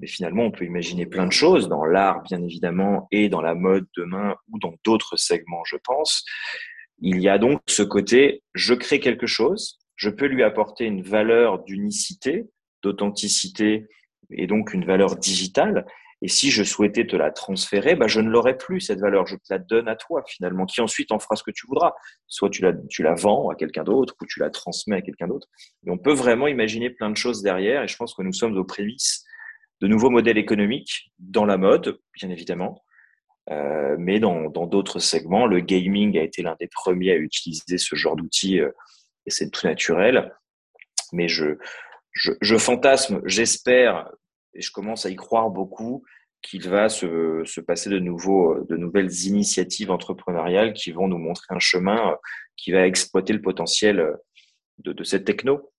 mais 0.00 0.08
finalement, 0.08 0.42
on 0.42 0.50
peut 0.50 0.64
imaginer 0.64 1.06
plein 1.06 1.26
de 1.26 1.32
choses 1.32 1.68
dans 1.68 1.84
l'art, 1.84 2.22
bien 2.22 2.42
évidemment, 2.42 3.06
et 3.12 3.28
dans 3.28 3.40
la 3.40 3.54
mode 3.54 3.86
demain, 3.96 4.34
ou 4.50 4.58
dans 4.58 4.74
d'autres 4.84 5.16
segments, 5.16 5.62
je 5.64 5.76
pense. 5.76 6.24
Il 6.98 7.20
y 7.20 7.28
a 7.28 7.38
donc 7.38 7.60
ce 7.68 7.84
côté, 7.84 8.42
je 8.52 8.74
crée 8.74 8.98
quelque 8.98 9.28
chose, 9.28 9.78
je 9.94 10.10
peux 10.10 10.26
lui 10.26 10.42
apporter 10.42 10.86
une 10.86 11.02
valeur 11.02 11.62
d'unicité, 11.62 12.46
d'authenticité, 12.82 13.86
et 14.30 14.46
donc 14.46 14.74
une 14.74 14.84
valeur 14.84 15.16
digitale, 15.16 15.86
et 16.22 16.28
si 16.28 16.50
je 16.50 16.64
souhaitais 16.64 17.06
te 17.06 17.14
la 17.14 17.30
transférer, 17.30 17.94
bah, 17.94 18.06
je 18.06 18.20
ne 18.20 18.30
l'aurais 18.30 18.56
plus, 18.56 18.80
cette 18.80 19.00
valeur. 19.00 19.26
Je 19.26 19.36
te 19.36 19.42
la 19.50 19.58
donne 19.58 19.86
à 19.86 19.96
toi, 19.96 20.22
finalement, 20.26 20.64
qui 20.64 20.80
ensuite 20.80 21.12
en 21.12 21.18
fera 21.18 21.36
ce 21.36 21.42
que 21.42 21.50
tu 21.50 21.66
voudras. 21.66 21.92
Soit 22.26 22.48
tu 22.48 22.62
la, 22.62 22.72
tu 22.88 23.02
la 23.02 23.14
vends 23.14 23.50
à 23.50 23.54
quelqu'un 23.54 23.84
d'autre, 23.84 24.14
ou 24.20 24.26
tu 24.26 24.40
la 24.40 24.48
transmets 24.48 24.96
à 24.96 25.02
quelqu'un 25.02 25.28
d'autre. 25.28 25.46
Et 25.86 25.90
on 25.90 25.98
peut 25.98 26.14
vraiment 26.14 26.48
imaginer 26.48 26.88
plein 26.88 27.10
de 27.10 27.16
choses 27.16 27.42
derrière. 27.42 27.82
Et 27.82 27.88
je 27.88 27.96
pense 27.96 28.14
que 28.14 28.22
nous 28.22 28.32
sommes 28.32 28.56
aux 28.56 28.64
prémices 28.64 29.24
de 29.82 29.88
nouveaux 29.88 30.08
modèles 30.08 30.38
économiques 30.38 31.12
dans 31.18 31.44
la 31.44 31.58
mode, 31.58 32.00
bien 32.14 32.30
évidemment. 32.30 32.82
Euh, 33.50 33.94
mais 33.98 34.18
dans 34.18 34.48
d'autres 34.48 34.98
segments, 34.98 35.46
le 35.46 35.60
gaming 35.60 36.18
a 36.18 36.22
été 36.22 36.42
l'un 36.42 36.56
des 36.58 36.66
premiers 36.66 37.12
à 37.12 37.16
utiliser 37.16 37.78
ce 37.78 37.94
genre 37.94 38.16
d'outils 38.16 38.58
euh, 38.58 38.70
et 39.26 39.30
c'est 39.30 39.50
tout 39.50 39.66
naturel. 39.66 40.34
Mais 41.12 41.28
je, 41.28 41.58
je, 42.12 42.32
je 42.40 42.56
fantasme, 42.56 43.20
j'espère 43.24 44.10
et 44.56 44.62
je 44.62 44.72
commence 44.72 45.06
à 45.06 45.10
y 45.10 45.16
croire 45.16 45.50
beaucoup 45.50 46.04
qu'il 46.42 46.68
va 46.68 46.88
se, 46.88 47.42
se, 47.44 47.60
passer 47.60 47.90
de, 47.90 47.98
de 47.98 48.76
nouvelles 48.76 49.12
initiatives 49.26 49.90
entrepreneuriales 49.90 50.72
qui 50.72 50.92
vont 50.92 51.08
nous 51.08 51.18
montrer 51.18 51.46
un 51.50 51.58
chemin 51.58 52.12
euh, 52.12 52.16
qui 52.56 52.72
va 52.72 52.86
exploiter 52.86 53.32
le 53.32 53.42
potentiel 53.42 54.00
euh, 54.00 54.14
de, 54.78 54.92
de 54.92 55.04
cette 55.04 55.24
techno. 55.24 55.72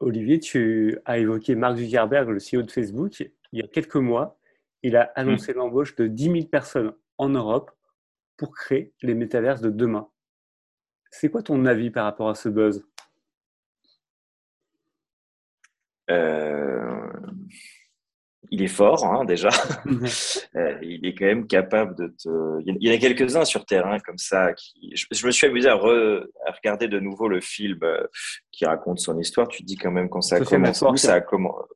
Olivier, 0.00 0.40
tu 0.40 0.98
as 1.04 1.18
évoqué 1.18 1.54
Mark 1.54 1.76
Zuckerberg, 1.76 2.28
le 2.28 2.38
CEO 2.38 2.62
de 2.62 2.70
Facebook. 2.70 3.20
Il 3.52 3.60
y 3.60 3.62
a 3.62 3.68
quelques 3.68 3.96
mois, 3.96 4.38
il 4.82 4.96
a 4.96 5.12
annoncé 5.14 5.52
mmh. 5.52 5.56
l'embauche 5.56 5.94
de 5.94 6.06
10 6.06 6.24
000 6.24 6.44
personnes 6.46 6.92
en 7.16 7.28
Europe 7.28 7.70
pour 8.36 8.54
créer 8.54 8.92
les 9.02 9.14
métaverses 9.14 9.60
de 9.60 9.70
demain. 9.70 10.08
C'est 11.10 11.30
quoi 11.30 11.42
ton 11.42 11.64
avis 11.64 11.90
par 11.90 12.04
rapport 12.04 12.28
à 12.28 12.34
ce 12.34 12.48
buzz? 12.48 12.84
Euh, 16.10 16.73
il 18.50 18.62
est 18.62 18.68
fort 18.68 19.04
hein, 19.04 19.24
déjà. 19.24 19.50
Euh, 20.56 20.78
il 20.82 21.04
est 21.04 21.14
quand 21.14 21.24
même 21.24 21.46
capable 21.48 21.96
de 21.96 22.06
te. 22.06 22.28
Il 22.64 22.76
y 22.80 22.90
en 22.90 22.94
a 22.94 22.98
quelques-uns 22.98 23.44
sur 23.44 23.66
terrain 23.66 23.98
comme 23.98 24.18
ça. 24.18 24.52
Qui... 24.52 24.92
Je, 24.94 25.26
me 25.26 25.32
suis 25.32 25.48
amusé 25.48 25.68
à, 25.68 25.74
regarder 25.74 26.86
de 26.86 27.00
nouveau 27.00 27.26
le 27.26 27.40
film 27.40 27.80
euh, 27.82 28.06
qui 28.52 28.64
raconte 28.64 29.00
son 29.00 29.18
histoire. 29.18 29.48
Tu 29.48 29.62
te 29.62 29.66
dis 29.66 29.76
quand 29.76 29.90
même 29.90 30.08
quand 30.08 30.20
ça 30.20 30.36
a 30.36 30.40
commencé, 30.40 30.84
où 30.84 30.96
ça 30.96 31.16
a. 31.16 31.20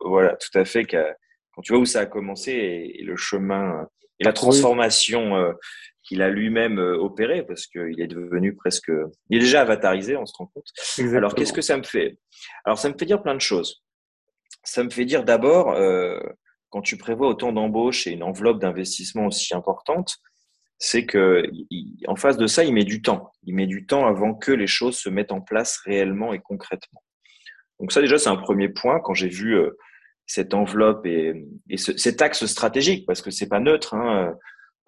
Voilà, 0.00 0.36
tout 0.36 0.56
à 0.56 0.64
fait. 0.64 0.84
Quand 0.84 1.62
tu 1.62 1.72
vois 1.72 1.82
où 1.82 1.86
ça 1.86 2.00
a 2.00 2.06
commencé 2.06 2.52
et, 2.52 3.02
le 3.02 3.16
chemin 3.16 3.88
et 4.20 4.24
la 4.24 4.32
transformation 4.32 5.34
qu'il 6.04 6.22
a 6.22 6.28
lui-même 6.28 6.78
opéré 6.78 7.42
parce 7.42 7.66
qu'il 7.66 8.00
est 8.00 8.08
devenu 8.08 8.54
presque. 8.54 8.92
Il 9.30 9.38
est 9.38 9.40
déjà 9.40 9.62
avatarisé, 9.62 10.16
on 10.16 10.26
se 10.26 10.34
rend 10.36 10.46
compte. 10.46 10.68
Alors 11.16 11.34
qu'est-ce 11.34 11.52
que 11.52 11.62
ça 11.62 11.76
me 11.76 11.82
fait? 11.82 12.16
Alors 12.64 12.78
ça 12.78 12.88
me 12.88 12.94
fait 12.96 13.06
dire 13.06 13.22
plein 13.22 13.34
de 13.34 13.40
choses 13.40 13.82
ça 14.68 14.84
me 14.84 14.90
fait 14.90 15.04
dire 15.04 15.24
d'abord, 15.24 15.72
euh, 15.72 16.20
quand 16.70 16.82
tu 16.82 16.96
prévois 16.96 17.28
autant 17.28 17.52
d'embauches 17.52 18.06
et 18.06 18.12
une 18.12 18.22
enveloppe 18.22 18.60
d'investissement 18.60 19.26
aussi 19.26 19.54
importante, 19.54 20.18
c'est 20.78 21.06
que 21.06 21.50
en 22.06 22.16
face 22.16 22.36
de 22.36 22.46
ça, 22.46 22.64
il 22.64 22.72
met 22.72 22.84
du 22.84 23.02
temps. 23.02 23.32
Il 23.42 23.54
met 23.54 23.66
du 23.66 23.86
temps 23.86 24.06
avant 24.06 24.34
que 24.34 24.52
les 24.52 24.66
choses 24.66 24.96
se 24.96 25.08
mettent 25.08 25.32
en 25.32 25.40
place 25.40 25.78
réellement 25.78 26.32
et 26.32 26.38
concrètement. 26.38 27.02
Donc 27.80 27.92
ça 27.92 28.00
déjà, 28.00 28.18
c'est 28.18 28.28
un 28.28 28.36
premier 28.36 28.68
point. 28.68 29.00
Quand 29.00 29.14
j'ai 29.14 29.28
vu 29.28 29.56
euh, 29.56 29.76
cette 30.26 30.54
enveloppe 30.54 31.04
et, 31.06 31.34
cet 31.76 32.22
axe 32.22 32.46
stratégique, 32.46 33.06
parce 33.06 33.22
que 33.22 33.30
c'est 33.30 33.48
pas 33.48 33.60
neutre. 33.60 33.94
Hein, 33.94 34.34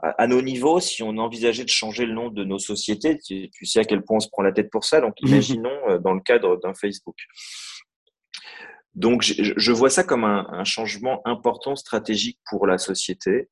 à, 0.02 0.26
nos 0.26 0.40
niveaux, 0.40 0.80
si 0.80 1.02
on 1.02 1.18
envisageait 1.18 1.64
de 1.64 1.70
changer 1.70 2.06
le 2.06 2.14
nom 2.14 2.30
de 2.30 2.42
nos 2.42 2.58
sociétés, 2.58 3.18
tu, 3.18 3.50
tu, 3.50 3.66
sais 3.66 3.80
à 3.80 3.84
quel 3.84 4.02
point 4.02 4.16
on 4.16 4.20
se 4.20 4.30
prend 4.30 4.42
la 4.42 4.52
tête 4.52 4.70
pour 4.70 4.84
ça. 4.84 5.00
Donc 5.00 5.14
imaginons 5.20 5.88
euh, 5.88 5.98
dans 5.98 6.14
le 6.14 6.20
cadre 6.20 6.58
d'un 6.60 6.74
Facebook. 6.74 7.16
Donc, 8.94 9.22
je, 9.22 9.72
vois 9.72 9.90
ça 9.90 10.02
comme 10.02 10.24
un, 10.24 10.64
changement 10.64 11.22
important 11.24 11.76
stratégique 11.76 12.40
pour 12.48 12.66
la 12.66 12.76
société. 12.76 13.48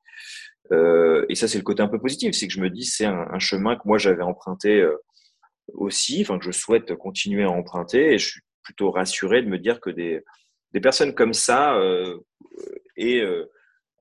Euh, 0.72 1.24
et 1.28 1.34
ça, 1.34 1.46
c'est 1.46 1.58
le 1.58 1.64
côté 1.64 1.82
un 1.82 1.88
peu 1.88 2.00
positif, 2.00 2.34
c'est 2.34 2.48
que 2.48 2.52
je 2.52 2.60
me 2.60 2.70
dis 2.70 2.84
c'est 2.84 3.06
un, 3.06 3.38
chemin 3.38 3.76
que 3.76 3.82
moi 3.86 3.98
j'avais 3.98 4.22
emprunté 4.22 4.80
euh, 4.80 4.96
aussi, 5.74 6.20
enfin 6.22 6.38
que 6.38 6.44
je 6.44 6.50
souhaite 6.50 6.94
continuer 6.96 7.44
à 7.44 7.50
emprunter. 7.50 8.14
Et 8.14 8.18
je 8.18 8.30
suis 8.30 8.40
plutôt 8.62 8.90
rassuré 8.90 9.42
de 9.42 9.48
me 9.48 9.58
dire 9.58 9.80
que 9.80 9.90
des, 9.90 10.22
des 10.72 10.80
personnes 10.80 11.14
comme 11.14 11.32
ça 11.32 11.76
euh, 11.76 12.18
et 12.96 13.22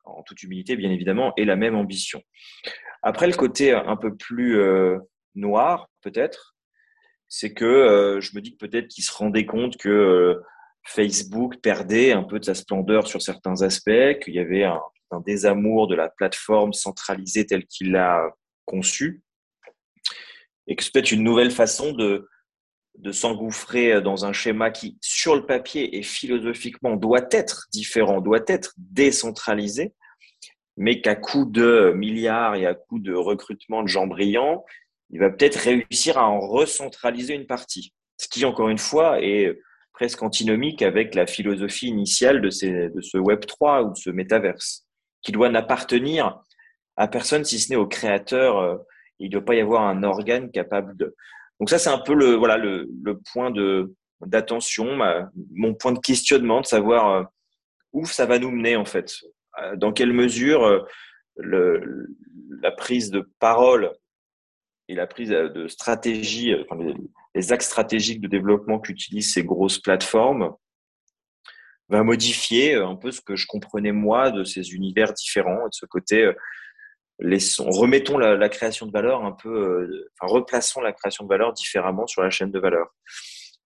en 0.04 0.23
toute 0.23 0.41
humilité, 0.41 0.76
bien 0.76 0.89
évidemment, 0.89 1.34
aient 1.38 1.45
la 1.45 1.56
même 1.56 1.76
ambition. 1.76 2.23
Après, 3.04 3.28
le 3.28 3.34
côté 3.34 3.71
un 3.71 3.95
peu 3.95 4.15
plus 4.15 4.60
noir, 5.36 5.88
peut-être, 6.02 6.56
c'est 7.28 7.54
que 7.54 8.17
je 8.19 8.36
me 8.36 8.41
dis 8.41 8.58
que 8.58 8.65
peut-être 8.65 8.88
qu'ils 8.88 9.04
se 9.04 9.13
rendaient 9.13 9.45
compte 9.45 9.78
que 9.78 10.41
Facebook 10.88 11.58
perdait 11.62 12.13
un 12.13 12.23
peu 12.23 12.39
de 12.39 12.45
sa 12.45 12.56
splendeur 12.56 13.08
sur 13.08 13.21
certains 13.21 13.62
aspects, 13.62 14.19
qu'il 14.23 14.36
y 14.36 14.39
avait 14.39 14.63
un, 14.63 14.82
désamour 15.26 15.88
de 15.88 15.95
la 15.95 16.10
plateforme 16.10 16.73
centralisée 16.73 17.45
telle 17.45 17.65
qu'il 17.65 17.91
l'a 17.91 18.30
conçue, 18.65 19.21
et 20.67 20.76
que 20.76 20.84
c'est 20.84 20.91
peut-être 20.91 21.13
une 21.13 21.23
nouvelle 21.23 21.52
façon 21.52 21.93
de, 21.93 22.28
de 22.95 23.12
s'engouffrer 23.13 24.02
dans 24.02 24.26
un 24.26 24.34
schéma 24.34 24.69
qui, 24.69 24.97
sur 25.02 25.36
le 25.36 25.45
papier 25.45 25.97
et 25.97 26.04
philosophiquement, 26.04 26.97
doit 26.97 27.28
être 27.32 27.67
différent, 27.71 28.19
doit 28.19 28.43
être 28.47 28.73
décentralisé, 28.78 29.93
mais 30.76 31.00
qu'à 31.02 31.15
coup 31.15 31.45
de 31.45 31.93
milliards 31.95 32.56
et 32.56 32.65
à 32.65 32.73
coup 32.73 33.00
de 33.00 33.13
recrutement 33.13 33.84
de 33.84 33.88
gens 33.88 34.08
brillants, 34.08 34.65
il 35.10 35.19
va 35.19 35.30
peut-être 35.30 35.56
réussir 35.56 36.17
à 36.17 36.28
en 36.28 36.39
recentraliser 36.39 37.34
une 37.34 37.47
partie. 37.47 37.93
Ce 38.17 38.28
qui, 38.28 38.43
encore 38.43 38.67
une 38.67 38.78
fois, 38.78 39.21
est 39.21 39.58
presque 39.98 40.22
antinomique 40.22 40.84
avec 40.84 41.16
la 41.16 41.26
philosophie 41.26 41.88
initiale 41.88 42.40
de, 42.40 42.52
ces, 42.52 42.90
de 42.90 43.02
ce 43.02 43.18
Web 43.18 43.48
3 43.48 43.82
ou 43.82 43.94
de 43.94 43.98
ce 43.98 44.12
métaverse, 44.12 44.86
qui 45.24 45.32
doit 45.32 45.50
n'appartenir 45.50 46.40
à 46.98 47.08
personne 47.08 47.44
si 47.44 47.60
ce 47.60 47.72
n'est 47.72 47.78
au 47.78 47.88
créateur. 47.88 48.60
Euh, 48.60 48.78
il 49.18 49.26
ne 49.26 49.32
doit 49.32 49.46
pas 49.46 49.56
y 49.56 49.60
avoir 49.60 49.82
un 49.82 50.04
organe 50.04 50.52
capable 50.52 50.96
de. 50.98 51.16
Donc 51.60 51.72
ça, 51.72 51.80
c'est 51.80 51.90
un 51.90 51.98
peu 51.98 52.14
le 52.14 52.36
voilà 52.36 52.58
le, 52.58 52.88
le 53.04 53.20
point 53.34 53.50
de 53.50 53.96
d'attention, 54.22 55.00
mon 55.56 55.74
point 55.74 55.94
de 55.94 56.00
questionnement, 56.00 56.62
de 56.62 56.68
savoir 56.68 57.10
euh, 57.10 57.24
où 57.92 58.06
ça 58.06 58.28
va 58.28 58.38
nous 58.38 58.52
mener 58.52 58.76
en 58.76 58.86
fait, 58.86 59.16
euh, 59.64 59.76
dans 59.78 59.94
quelle 59.94 60.14
mesure 60.14 60.86
le, 61.38 62.08
la 62.62 62.72
prise 62.72 63.10
de 63.10 63.28
parole 63.40 63.92
et 64.88 64.95
la 64.95 65.08
prise 65.08 65.30
de 65.30 65.67
stratégie, 65.67 66.54
les, 67.36 67.52
axes 67.52 67.65
stratégiques 67.65 68.21
de 68.21 68.28
développement 68.28 68.80
qu'utilisent 68.80 69.34
ces 69.34 69.43
grosses 69.43 69.80
plateformes 69.80 70.56
va 71.89 72.04
modifier 72.04 72.76
un 72.76 72.95
peu 72.95 73.12
ce 73.12 73.21
que 73.21 73.36
je 73.36 73.47
comprenais 73.47 73.91
moi 73.91 74.32
de 74.32 74.43
ces 74.43 74.73
univers 74.73 75.13
différents 75.13 75.65
et 75.65 75.69
de 75.69 75.73
ce 75.73 75.86
côté 75.86 76.32
laissons, 77.19 77.69
remettons 77.69 78.17
la, 78.17 78.50
création 78.50 78.86
de 78.86 78.91
valeur 78.91 79.23
un 79.23 79.32
peu, 79.32 79.50
euh, 79.50 80.12
enfin, 80.19 80.32
replaçons 80.32 80.82
la 80.82 80.93
création 80.93 81.26
de 81.26 81.30
valeur 81.30 81.54
différemment 81.54 82.08
sur 82.08 82.21
la 82.21 82.30
chaîne 82.30 82.52
de 82.52 82.60
valeur. 82.60 82.88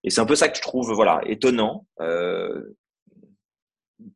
Et 0.04 0.10
c'est 0.10 0.20
un 0.20 0.26
peu 0.26 0.34
ça 0.34 0.48
que 0.48 0.56
je 0.56 0.62
trouve, 0.62 0.92
voilà, 0.92 1.20
étonnant. 1.26 1.86
Euh, 2.00 2.74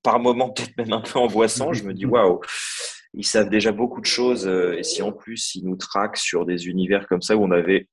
par 0.03 0.19
moments 0.19 0.51
peut-être 0.51 0.77
même 0.77 0.93
un 0.93 1.01
peu 1.01 1.19
angoissant. 1.19 1.73
Je 1.73 1.85
me 1.85 1.95
dis 1.95 2.07
waouh, 2.07 2.41
ils 3.17 3.27
savent 3.27 3.51
déjà 3.51 3.73
beaucoup 3.73 4.01
de 4.01 4.07
choses. 4.07 4.47
Euh, 4.47 4.79
et 4.79 4.83
si 4.85 5.03
en 5.03 5.13
plus 5.13 5.55
ils 5.57 5.65
nous 5.65 5.77
traquent 5.77 6.17
sur 6.17 6.47
des 6.47 6.69
univers 6.69 7.09
comme 7.09 7.23
ça 7.23 7.37
où 7.37 7.45
on 7.45 7.51
avait, 7.51 7.89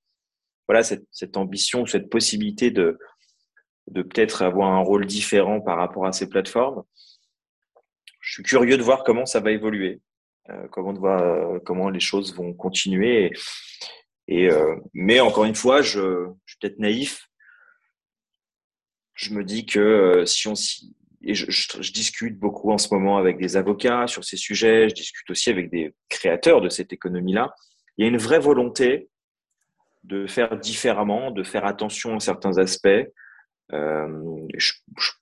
voilà, 0.67 0.83
cette, 0.83 1.05
cette 1.11 1.37
ambition, 1.37 1.85
cette 1.85 2.09
possibilité 2.09 2.69
de 2.69 2.97
peut-être 3.91 4.43
avoir 4.43 4.71
un 4.71 4.79
rôle 4.79 5.05
différent 5.05 5.59
par 5.59 5.77
rapport 5.77 6.05
à 6.05 6.11
ces 6.11 6.29
plateformes. 6.29 6.83
Je 8.21 8.33
suis 8.33 8.43
curieux 8.43 8.77
de 8.77 8.83
voir 8.83 9.03
comment 9.03 9.25
ça 9.25 9.39
va 9.39 9.51
évoluer. 9.51 10.01
Euh, 10.49 10.67
comment, 10.69 10.93
euh, 11.05 11.59
comment 11.65 11.89
les 11.89 12.01
choses 12.01 12.35
vont 12.35 12.53
continuer. 12.53 13.31
Et, 14.27 14.49
euh, 14.49 14.75
mais 14.93 15.21
encore 15.21 15.45
une 15.45 15.55
fois, 15.55 15.81
je, 15.81 16.27
suis 16.45 16.57
peut-être 16.59 16.79
naïf. 16.79 17.29
Je 19.13 19.33
me 19.33 19.43
dis 19.43 19.65
que 19.65 20.23
si 20.25 20.47
on 20.47 20.55
et 21.23 21.35
je, 21.35 21.91
discute 21.91 22.37
beaucoup 22.37 22.71
en 22.71 22.77
ce 22.77 22.93
moment 22.93 23.17
avec 23.17 23.37
des 23.37 23.55
avocats 23.55 24.07
sur 24.07 24.23
ces 24.23 24.37
sujets, 24.37 24.89
je 24.89 24.93
discute 24.93 25.29
aussi 25.29 25.49
avec 25.49 25.69
des 25.69 25.93
créateurs 26.09 26.61
de 26.61 26.69
cette 26.69 26.91
économie-là. 26.91 27.53
Il 27.97 28.03
y 28.03 28.05
a 28.05 28.09
une 28.09 28.17
vraie 28.17 28.39
volonté 28.39 29.09
de 30.03 30.27
faire 30.27 30.57
différemment, 30.57 31.31
de 31.31 31.43
faire 31.43 31.65
attention 31.65 32.17
à 32.17 32.19
certains 32.19 32.57
aspects. 32.57 32.87
Euh, 33.71 34.47
je, 34.57 34.73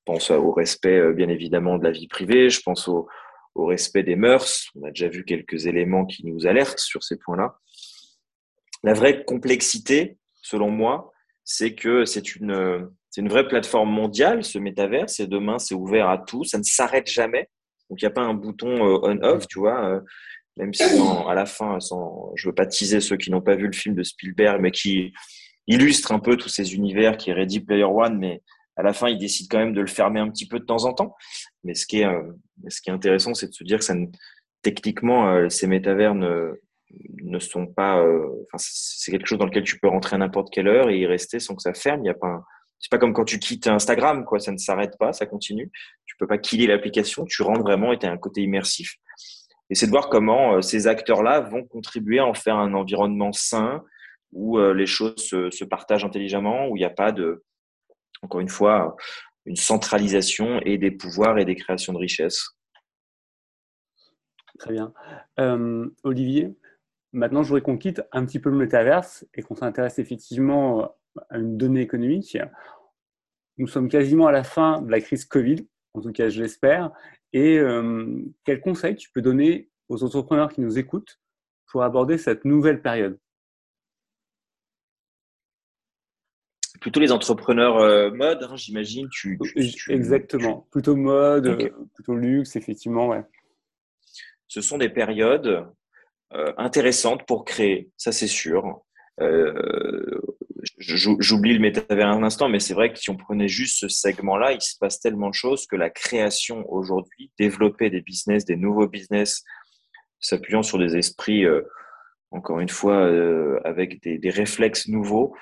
pense 0.06 0.32
au 0.32 0.52
respect, 0.52 1.14
bien 1.14 1.30
évidemment, 1.30 1.78
de 1.78 1.84
la 1.84 1.92
vie 1.92 2.08
privée. 2.08 2.50
Je 2.50 2.62
pense 2.62 2.88
au, 2.88 3.08
au 3.56 3.66
respect 3.66 4.04
des 4.04 4.16
mœurs. 4.16 4.70
On 4.76 4.84
a 4.86 4.90
déjà 4.90 5.08
vu 5.08 5.24
quelques 5.24 5.68
éléments 5.68 6.06
qui 6.06 6.26
nous 6.26 6.48
alertent 6.48 6.80
sur 6.80 7.04
ces 7.04 7.18
points-là. 7.18 7.58
La 8.84 8.94
vraie 8.94 9.24
complexité, 9.24 10.18
selon 10.42 10.72
moi, 10.72 11.12
c'est 11.44 11.76
que 11.76 12.06
c'est 12.06 12.36
une, 12.36 12.90
c'est 13.12 13.20
une 13.20 13.28
vraie 13.28 13.48
plateforme 13.48 13.92
mondiale, 13.92 14.44
ce 14.44 14.58
métaverse, 14.58 15.20
et 15.20 15.28
demain, 15.28 15.60
c'est 15.60 15.76
ouvert 15.76 16.10
à 16.10 16.18
tout, 16.18 16.46
ça 16.46 16.58
ne 16.58 16.64
s'arrête 16.64 17.12
jamais. 17.12 17.50
Donc, 17.90 18.02
il 18.02 18.06
n'y 18.06 18.08
a 18.08 18.12
pas 18.12 18.22
un 18.22 18.34
bouton 18.34 18.70
euh, 18.70 19.00
on-off, 19.04 19.48
tu 19.48 19.60
vois, 19.60 19.86
euh, 19.86 20.00
même 20.56 20.74
si 20.74 20.84
à 21.28 21.34
la 21.34 21.46
fin, 21.46 21.80
sans, 21.82 22.32
je 22.36 22.48
veux 22.48 22.56
pas 22.56 22.66
teaser 22.66 23.02
ceux 23.02 23.18
qui 23.18 23.30
n'ont 23.30 23.42
pas 23.42 23.56
vu 23.56 23.68
le 23.68 23.74
film 23.74 23.96
de 23.96 24.04
Spielberg, 24.04 24.62
mais 24.62 24.72
qui 24.72 25.12
illustre 25.68 26.14
un 26.14 26.20
peu 26.20 26.38
tous 26.38 26.48
ces 26.48 26.74
univers 26.74 27.18
qui 27.18 27.30
est 27.30 27.34
Ready 27.34 27.60
Player 27.60 27.84
One, 27.84 28.18
mais 28.18 28.42
à 28.78 28.84
la 28.84 28.94
fin, 28.94 29.10
il 29.10 29.18
décide 29.18 29.52
quand 29.52 29.60
même 29.60 29.74
de 29.74 29.82
le 29.82 29.88
fermer 29.88 30.22
un 30.22 30.30
petit 30.30 30.48
peu 30.48 30.60
de 30.60 30.66
temps 30.66 30.86
en 30.86 30.94
temps. 30.94 31.16
Mais 31.66 31.74
ce 31.74 31.86
qui 31.86 32.00
est, 32.00 32.06
euh, 32.06 32.22
ce 32.70 32.82
qui 32.82 32.90
est 32.90 32.94
intéressant, 32.94 33.34
c'est 33.34 33.48
de 33.48 33.54
se 33.54 33.64
dire 33.66 33.80
que 33.80 33.86
ça 33.86 33.94
techniquement, 34.62 35.30
euh, 35.34 35.50
ces 35.50 35.68
métavers 35.68 36.16
ne, 36.16 36.54
ne 37.24 37.40
sont 37.40 37.68
pas. 37.68 38.02
Enfin, 38.02 38.58
c'est 38.58 39.12
quelque 39.12 39.28
chose 39.28 39.40
dans 39.40 39.46
lequel 39.46 39.64
tu 39.64 39.80
peux 39.80 39.90
rentrer 39.90 40.16
à 40.16 40.20
n'importe 40.20 40.50
quelle 40.54 40.70
heure 40.70 40.90
et 40.90 40.98
y 40.98 41.06
rester 41.06 41.40
sans 41.40 41.56
que 41.56 41.62
ça 41.62 41.74
ferme. 41.74 42.06
Il 42.06 42.08
y 42.08 42.12
a 42.12 42.14
pas. 42.14 42.42
C'est 42.82 42.90
pas 42.90 42.98
comme 42.98 43.14
quand 43.14 43.26
tu 43.26 43.40
quittes 43.40 43.68
Instagram, 43.68 44.26
quoi. 44.26 44.40
Ça 44.40 44.52
ne 44.52 44.58
s'arrête 44.58 44.98
pas, 44.98 45.14
ça 45.14 45.26
continue. 45.26 45.72
Tu 46.06 46.16
peux 46.18 46.28
pas 46.28 46.38
killer 46.38 46.68
l'application. 46.68 47.26
Tu 47.26 47.44
rentres 47.44 47.62
vraiment 47.62 47.94
et 47.94 48.00
tu 48.00 48.06
as 48.06 48.12
un 48.12 48.18
côté 48.18 48.42
immersif. 48.42 48.96
Et 49.70 49.76
c'est 49.76 49.86
de 49.86 49.92
voir 49.92 50.10
comment 50.10 50.62
ces 50.62 50.88
acteurs-là 50.88 51.40
vont 51.40 51.64
contribuer 51.64 52.20
à 52.20 52.26
en 52.26 52.34
faire 52.34 52.58
un 52.58 52.74
environnement 52.74 53.32
sain 53.32 53.84
où 54.34 54.60
les 54.60 54.86
choses 54.86 55.18
se, 55.18 55.50
se 55.50 55.64
partagent 55.64 56.04
intelligemment, 56.04 56.68
où 56.68 56.76
il 56.76 56.80
n'y 56.80 56.86
a 56.86 56.90
pas 56.90 57.12
de, 57.12 57.44
encore 58.22 58.40
une 58.40 58.50
fois, 58.50 58.96
une 59.46 59.56
centralisation 59.56 60.60
et 60.62 60.78
des 60.78 60.92
pouvoirs 60.92 61.38
et 61.38 61.46
des 61.46 61.56
créations 61.56 61.94
de 61.94 61.98
richesses. 61.98 62.56
Très 64.60 64.74
bien. 64.74 64.94
Euh, 65.40 65.90
Olivier, 66.04 66.56
maintenant 67.14 67.42
je 67.42 67.48
voudrais 67.48 67.62
qu'on 67.62 67.78
quitte 67.78 68.04
un 68.12 68.26
petit 68.26 68.40
peu 68.40 68.50
le 68.50 68.58
métaverse 68.58 69.26
et 69.34 69.42
qu'on 69.42 69.56
s'intéresse 69.56 69.98
effectivement 69.98 70.96
à 71.30 71.38
une 71.38 71.58
donnée 71.58 71.82
économique. 71.82 72.38
Nous 73.58 73.68
sommes 73.68 73.90
quasiment 73.90 74.28
à 74.28 74.32
la 74.32 74.44
fin 74.44 74.82
de 74.82 74.90
la 74.90 75.02
crise 75.02 75.26
Covid, 75.26 75.68
en 75.94 76.02
tout 76.02 76.12
cas 76.12 76.30
je 76.30 76.42
l'espère. 76.42 76.92
Et 77.34 77.58
euh, 77.58 78.24
quels 78.44 78.62
conseils 78.62 78.96
tu 78.96 79.10
peux 79.12 79.22
donner 79.22 79.70
aux 79.90 80.04
entrepreneurs 80.04 80.52
qui 80.52 80.62
nous 80.62 80.78
écoutent 80.80 81.20
pour 81.68 81.84
aborder 81.84 82.18
cette 82.18 82.46
nouvelle 82.46 82.82
période? 82.82 83.18
Plutôt 86.82 87.00
les 87.00 87.12
entrepreneurs 87.12 87.78
euh, 87.78 88.10
mode, 88.10 88.42
hein, 88.42 88.56
j'imagine. 88.56 89.08
Tu, 89.12 89.38
Exactement. 89.90 90.68
Plutôt 90.72 90.96
mode, 90.96 91.46
euh, 91.46 91.70
plutôt 91.94 92.16
luxe, 92.16 92.56
effectivement. 92.56 93.10
Ouais. 93.10 93.24
Ce 94.48 94.62
sont 94.62 94.80
des 94.80 94.90
périodes 94.90 95.68
euh, 96.34 96.54
intéressantes 96.58 97.26
pour 97.28 97.46
créer, 97.46 97.92
ça 97.98 98.12
c'est 98.12 98.28
sûr. 98.28 98.82
J'oublie 100.78 101.54
le 101.54 101.60
métavers 101.60 102.08
un 102.08 102.24
instant, 102.24 102.50
mais 102.50 102.60
c'est 102.60 102.74
vrai 102.74 102.92
que 102.92 103.00
si 103.00 103.10
on 103.10 103.18
prenait 103.18 103.48
juste 103.48 103.80
ce 103.80 103.88
segment-là, 103.88 104.54
il 104.54 104.62
se 104.62 104.78
passe 104.80 105.00
tellement 105.00 105.30
de 105.30 105.34
choses 105.34 105.66
que 105.66 105.76
la 105.76 105.90
création 105.90 106.66
aujourd'hui, 106.72 107.32
développer 107.40 107.90
des 107.90 108.02
business, 108.02 108.46
des 108.46 108.56
nouveaux 108.56 108.88
business, 108.88 109.44
s'appuyant 110.20 110.64
sur 110.64 110.78
des 110.78 110.98
esprits, 110.98 111.46
encore 112.30 112.60
une 112.60 112.70
fois, 112.70 113.10
avec 113.64 114.02
des, 114.04 114.30
réflexes 114.30 114.88
nouveaux, 114.88 115.36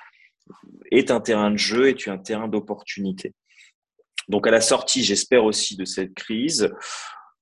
est 0.91 1.12
un 1.12 1.19
terrain 1.19 1.51
de 1.51 1.58
jeu, 1.58 1.89
est 1.89 2.08
un 2.08 2.17
terrain 2.17 2.47
d'opportunité. 2.47 3.34
Donc 4.27 4.45
à 4.47 4.51
la 4.51 4.62
sortie, 4.62 5.03
j'espère 5.03 5.43
aussi 5.43 5.75
de 5.75 5.86
cette 5.86 6.13
crise, 6.13 6.71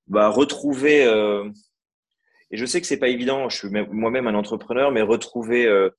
bah, 0.07 0.29
retrouver, 0.29 1.05
euh, 1.05 1.49
et 2.49 2.57
je 2.57 2.65
sais 2.65 2.79
que 2.79 2.87
c'est 2.87 2.97
pas 2.97 3.09
évident, 3.09 3.49
je 3.49 3.57
suis 3.57 3.69
moi-même 3.69 4.27
un 4.27 4.35
entrepreneur, 4.35 4.91
mais 4.91 5.01
retrouver 5.01 5.65
euh, 5.65 5.89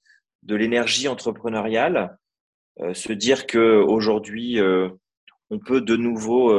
de 0.42 0.54
l'énergie 0.54 1.08
entrepreneuriale, 1.08 2.16
euh, 2.80 2.94
se 2.94 3.12
dire 3.12 3.46
que 3.46 3.80
aujourd'hui 3.80 4.58
on 5.50 5.58
peut 5.58 5.80
de 5.80 5.96
nouveau 5.96 6.52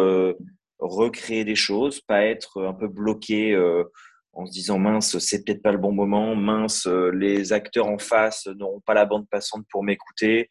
recréer 0.80 1.46
des 1.46 1.56
choses, 1.56 2.02
pas 2.02 2.26
être 2.26 2.64
un 2.64 2.74
peu 2.74 2.88
bloqué 2.88 3.56
en 4.34 4.46
se 4.46 4.52
disant 4.52 4.80
mince, 4.80 5.18
c'est 5.20 5.44
peut-être 5.44 5.62
pas 5.62 5.72
le 5.72 5.78
bon 5.78 5.92
moment, 5.92 6.36
mince, 6.36 6.88
euh, 6.88 7.12
les 7.12 7.52
acteurs 7.52 7.88
en 7.88 7.98
face 7.98 8.48
n'auront 8.48 8.80
pas 8.80 8.94
la 8.94 9.06
bande 9.06 9.28
passante 9.30 9.66
pour 9.70 9.84
m'écouter, 9.84 10.50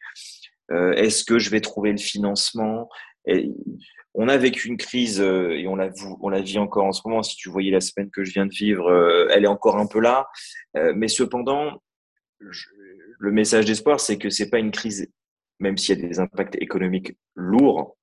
euh, 0.71 0.93
est-ce 0.93 1.23
que 1.23 1.39
je 1.39 1.49
vais 1.49 1.61
trouver 1.61 1.91
le 1.91 1.97
financement? 1.97 2.89
On 4.13 4.27
a 4.27 4.37
vécu 4.37 4.67
une 4.67 4.77
crise 4.77 5.21
euh, 5.21 5.51
et 5.51 5.67
on 5.67 5.75
la, 5.75 5.89
on 6.21 6.29
la 6.29 6.41
vit 6.41 6.59
encore 6.59 6.85
en 6.85 6.91
ce 6.91 7.01
moment. 7.05 7.23
Si 7.23 7.35
tu 7.35 7.49
voyais 7.49 7.71
la 7.71 7.81
semaine 7.81 8.09
que 8.11 8.23
je 8.23 8.31
viens 8.31 8.45
de 8.45 8.53
vivre, 8.53 8.91
elle 9.31 9.43
est 9.43 9.47
encore 9.47 9.77
un 9.77 9.87
peu 9.87 9.99
là. 9.99 10.27
mais 10.95 11.07
cependant, 11.07 11.81
le 13.19 13.31
message 13.31 13.65
d'espoir, 13.65 13.99
c'est 13.99 14.17
que 14.17 14.29
c'est 14.29 14.49
pas 14.49 14.59
une 14.59 14.71
crise, 14.71 15.11
même 15.59 15.77
s'il 15.77 15.99
y 15.99 16.03
a 16.03 16.07
des 16.07 16.19
impacts 16.19 16.55
économiques 16.55 17.17
lourds, 17.35 17.97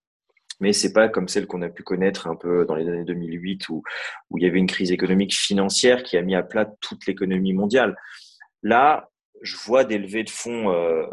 mais 0.60 0.72
c'est 0.72 0.92
pas 0.92 1.08
comme 1.08 1.28
celle 1.28 1.46
qu'on 1.46 1.62
a 1.62 1.68
pu 1.68 1.82
connaître 1.82 2.28
un 2.28 2.36
peu 2.36 2.64
dans 2.64 2.74
les 2.74 2.88
années 2.88 3.04
2008 3.04 3.68
où, 3.68 3.82
où 4.30 4.38
il 4.38 4.44
y 4.44 4.46
avait 4.46 4.58
une 4.58 4.66
crise 4.66 4.92
économique 4.92 5.34
financière 5.34 6.02
qui 6.02 6.16
a 6.16 6.22
mis 6.22 6.34
à 6.34 6.42
plat 6.42 6.70
toute 6.80 7.06
l'économie 7.06 7.52
mondiale. 7.52 7.96
Là, 8.62 9.10
je 9.42 9.56
vois 9.56 9.84
des 9.84 9.98
levées 9.98 10.24
de 10.24 10.30
fonds 10.30 10.70
euh, 10.72 11.06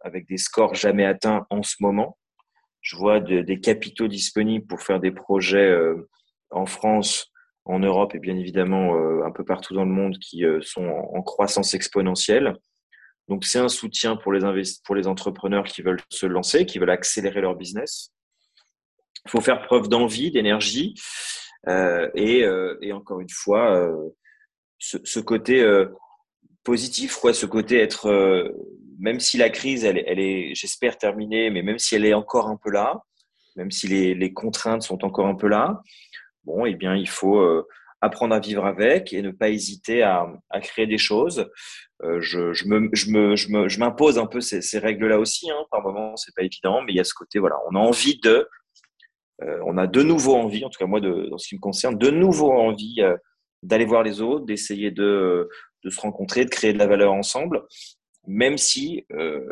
avec 0.00 0.26
des 0.26 0.36
scores 0.36 0.74
jamais 0.74 1.04
atteints 1.04 1.46
en 1.50 1.62
ce 1.62 1.76
moment. 1.80 2.18
Je 2.80 2.96
vois 2.96 3.20
des 3.20 3.60
capitaux 3.60 4.08
disponibles 4.08 4.66
pour 4.66 4.80
faire 4.80 5.00
des 5.00 5.10
projets 5.10 5.68
euh, 5.70 6.08
en 6.50 6.64
France, 6.64 7.30
en 7.66 7.78
Europe 7.78 8.14
et 8.14 8.18
bien 8.18 8.36
évidemment 8.36 8.94
euh, 8.96 9.22
un 9.24 9.30
peu 9.30 9.44
partout 9.44 9.74
dans 9.74 9.84
le 9.84 9.90
monde 9.90 10.18
qui 10.18 10.44
sont 10.62 10.86
en, 10.86 11.22
croissance 11.22 11.74
exponentielle. 11.74 12.54
Donc 13.28 13.44
c'est 13.44 13.58
un 13.58 13.68
soutien 13.68 14.16
pour 14.16 14.32
les, 14.32 14.40
pour 14.84 14.94
les 14.94 15.06
entrepreneurs 15.06 15.64
qui 15.64 15.82
veulent 15.82 16.00
se 16.08 16.26
lancer, 16.26 16.66
qui 16.66 16.78
veulent 16.78 16.90
accélérer 16.90 17.40
leur 17.40 17.54
business. 17.54 18.12
Il 19.26 19.30
faut 19.30 19.40
faire 19.40 19.62
preuve 19.62 19.88
d'envie, 19.88 20.30
d'énergie. 20.30 20.94
Euh, 21.68 22.08
et, 22.14 22.42
euh, 22.44 22.78
et, 22.80 22.92
encore 22.92 23.20
une 23.20 23.30
fois, 23.30 23.76
euh, 23.76 24.08
ce, 24.78 25.20
côté 25.20 25.64
positif, 26.64 27.16
quoi, 27.16 27.34
ce 27.34 27.46
côté 27.46 27.78
être, 27.78 28.10
même 28.98 29.20
si 29.20 29.36
la 29.36 29.50
crise, 29.50 29.84
elle, 29.84 30.02
elle 30.06 30.20
est, 30.20 30.54
j'espère, 30.54 30.96
terminée, 30.96 31.50
mais 31.50 31.62
même 31.62 31.78
si 31.78 31.94
elle 31.94 32.06
est 32.06 32.14
encore 32.14 32.48
un 32.48 32.56
peu 32.56 32.70
là, 32.70 33.02
même 33.56 33.70
si 33.70 33.88
les, 33.88 34.14
les 34.14 34.32
contraintes 34.32 34.82
sont 34.82 35.04
encore 35.04 35.26
un 35.26 35.34
peu 35.34 35.48
là, 35.48 35.82
bon, 36.44 36.64
eh 36.64 36.74
bien, 36.74 36.96
il 36.96 37.08
faut 37.08 37.44
apprendre 38.00 38.34
à 38.34 38.40
vivre 38.40 38.64
avec 38.66 39.12
et 39.12 39.22
ne 39.22 39.30
pas 39.30 39.50
hésiter 39.50 40.02
à, 40.02 40.26
à 40.50 40.60
créer 40.60 40.86
des 40.86 40.98
choses. 40.98 41.50
Euh, 42.02 42.20
je, 42.20 42.52
je, 42.52 42.66
me, 42.66 42.88
je, 42.92 43.10
me, 43.10 43.36
je, 43.36 43.50
me, 43.50 43.68
je 43.68 43.78
m'impose 43.78 44.18
un 44.18 44.26
peu 44.26 44.40
ces, 44.40 44.62
ces 44.62 44.78
règles-là 44.78 45.18
aussi. 45.18 45.50
Hein. 45.50 45.64
Par 45.70 45.82
moment, 45.82 46.16
c'est 46.16 46.34
pas 46.34 46.42
évident, 46.42 46.82
mais 46.82 46.92
il 46.92 46.96
y 46.96 47.00
a 47.00 47.04
ce 47.04 47.14
côté, 47.14 47.38
voilà, 47.38 47.56
on 47.70 47.76
a 47.76 47.78
envie 47.78 48.18
de, 48.20 48.48
euh, 49.42 49.58
on 49.66 49.76
a 49.78 49.86
de 49.86 50.02
nouveau 50.02 50.34
envie, 50.34 50.64
en 50.64 50.70
tout 50.70 50.78
cas 50.78 50.86
moi, 50.86 51.00
de, 51.00 51.28
dans 51.30 51.38
ce 51.38 51.48
qui 51.48 51.54
me 51.54 51.60
concerne, 51.60 51.96
de 51.98 52.10
nouveau 52.10 52.52
envie 52.52 53.00
euh, 53.00 53.16
d'aller 53.62 53.84
voir 53.84 54.02
les 54.02 54.20
autres, 54.20 54.44
d'essayer 54.44 54.90
de, 54.90 55.48
de, 55.84 55.90
se 55.90 56.00
rencontrer, 56.00 56.44
de 56.44 56.50
créer 56.50 56.72
de 56.72 56.78
la 56.78 56.86
valeur 56.86 57.12
ensemble, 57.12 57.62
même 58.26 58.58
si, 58.58 59.06
euh, 59.12 59.46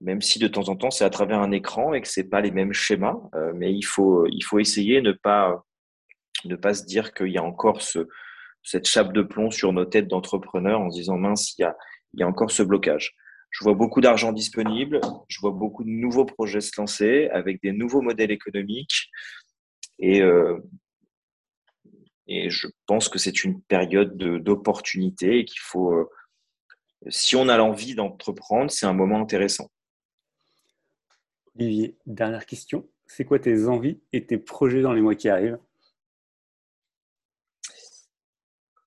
même 0.00 0.20
si 0.22 0.38
de 0.38 0.48
temps 0.48 0.68
en 0.68 0.76
temps 0.76 0.90
c'est 0.90 1.04
à 1.04 1.10
travers 1.10 1.40
un 1.40 1.52
écran 1.52 1.94
et 1.94 2.00
que 2.00 2.08
c'est 2.08 2.28
pas 2.28 2.40
les 2.40 2.50
mêmes 2.50 2.72
schémas, 2.72 3.16
euh, 3.34 3.52
mais 3.54 3.72
il 3.72 3.82
faut, 3.82 4.26
il 4.26 4.42
faut 4.42 4.58
essayer 4.58 5.00
ne 5.00 5.12
pas, 5.12 5.64
ne 6.48 6.56
pas 6.56 6.74
se 6.74 6.84
dire 6.84 7.12
qu'il 7.14 7.28
y 7.28 7.38
a 7.38 7.42
encore 7.42 7.82
ce, 7.82 8.08
cette 8.66 8.86
chape 8.86 9.12
de 9.12 9.22
plomb 9.22 9.50
sur 9.50 9.72
nos 9.72 9.84
têtes 9.84 10.08
d'entrepreneurs 10.08 10.80
en 10.80 10.90
se 10.90 10.98
disant 10.98 11.16
mince, 11.16 11.56
il 11.58 11.62
y 12.14 12.22
a, 12.22 12.26
encore 12.26 12.50
ce 12.50 12.62
blocage. 12.62 13.14
Je 13.50 13.62
vois 13.64 13.74
beaucoup 13.74 14.00
d'argent 14.00 14.32
disponible, 14.32 15.00
je 15.28 15.40
vois 15.40 15.52
beaucoup 15.52 15.84
de 15.84 15.88
nouveaux 15.88 16.24
projets 16.24 16.60
se 16.60 16.72
lancer 16.78 17.28
avec 17.28 17.62
des 17.62 17.72
nouveaux 17.72 18.02
modèles 18.02 18.32
économiques 18.32 19.08
et, 19.98 20.20
euh, 20.20 20.58
je 22.28 22.66
pense 22.86 23.08
que 23.08 23.20
c'est 23.20 23.44
une 23.44 23.62
période 23.62 24.16
d'opportunité 24.16 25.38
et 25.38 25.44
qu'il 25.44 25.60
faut, 25.60 25.92
euh, 25.92 26.10
si 27.08 27.36
on 27.36 27.48
a 27.48 27.56
l'envie 27.56 27.94
d'entreprendre, 27.94 28.70
c'est 28.70 28.86
un 28.86 28.92
moment 28.92 29.20
intéressant. 29.20 29.70
Olivier, 31.54 31.96
dernière 32.04 32.46
question. 32.46 32.88
C'est 33.06 33.24
quoi 33.24 33.38
tes 33.38 33.68
envies 33.68 34.00
et 34.12 34.26
tes 34.26 34.38
projets 34.38 34.82
dans 34.82 34.92
les 34.92 35.00
mois 35.00 35.14
qui 35.14 35.28
arrivent? 35.28 35.58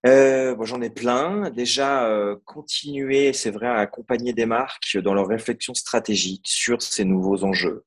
Euh, 0.06 0.56
J'en 0.64 0.82
ai 0.82 0.90
plein. 0.90 1.50
Déjà, 1.50 2.08
euh, 2.08 2.36
continuer, 2.46 3.34
c'est 3.34 3.52
vrai, 3.52 3.68
à 3.68 3.76
accompagner 3.76 4.34
des 4.34 4.46
marques 4.46 4.98
dans 4.98 5.14
leur 5.14 5.28
réflexion 5.28 5.74
stratégique 5.74 6.46
sur 6.48 6.82
ces 6.82 7.06
nouveaux 7.06 7.44
enjeux, 7.44 7.86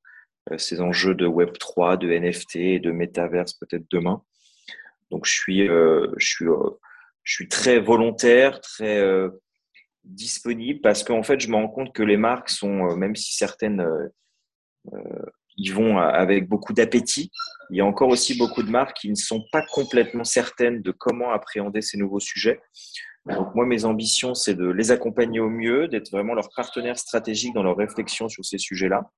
euh, 0.50 0.58
ces 0.58 0.80
enjeux 0.80 1.14
de 1.14 1.26
Web3, 1.26 1.98
de 1.98 2.10
NFT, 2.10 2.80
de 2.80 2.90
métaverse 2.90 3.54
peut-être 3.54 3.86
demain. 3.90 4.22
Donc, 5.10 5.26
je 5.26 5.32
suis, 5.32 5.68
euh, 5.68 6.08
je 6.16 6.26
suis, 6.26 6.46
euh, 6.46 6.70
je 7.22 7.34
suis 7.34 7.48
très 7.48 7.78
volontaire, 7.78 8.60
très 8.60 9.00
disponible 10.04 10.80
parce 10.80 11.04
qu'en 11.04 11.22
fait, 11.22 11.38
je 11.38 11.48
me 11.48 11.54
rends 11.54 11.68
compte 11.68 11.94
que 11.94 12.02
les 12.02 12.16
marques 12.16 12.48
sont, 12.48 12.96
même 12.96 13.14
si 13.14 13.34
certaines 13.34 13.86
y 15.64 15.70
vont 15.70 15.98
avec 15.98 16.48
beaucoup 16.48 16.72
d'appétit, 16.72 17.30
il 17.70 17.76
y 17.76 17.80
a 17.80 17.86
encore 17.86 18.08
aussi 18.08 18.36
beaucoup 18.36 18.62
de 18.62 18.70
marques 18.70 18.98
qui 18.98 19.08
ne 19.08 19.14
sont 19.14 19.44
pas 19.50 19.64
complètement 19.72 20.24
certaines 20.24 20.82
de 20.82 20.90
comment 20.90 21.30
appréhender 21.30 21.80
ces 21.80 21.96
nouveaux 21.96 22.20
sujets. 22.20 22.60
Donc 23.26 23.54
moi, 23.54 23.64
mes 23.64 23.84
ambitions, 23.84 24.34
c'est 24.34 24.54
de 24.54 24.68
les 24.68 24.90
accompagner 24.90 25.40
au 25.40 25.48
mieux, 25.48 25.88
d'être 25.88 26.10
vraiment 26.10 26.34
leur 26.34 26.48
partenaire 26.54 26.98
stratégique 26.98 27.54
dans 27.54 27.62
leur 27.62 27.76
réflexion 27.76 28.28
sur 28.28 28.44
ces 28.44 28.58
sujets-là. 28.58 29.10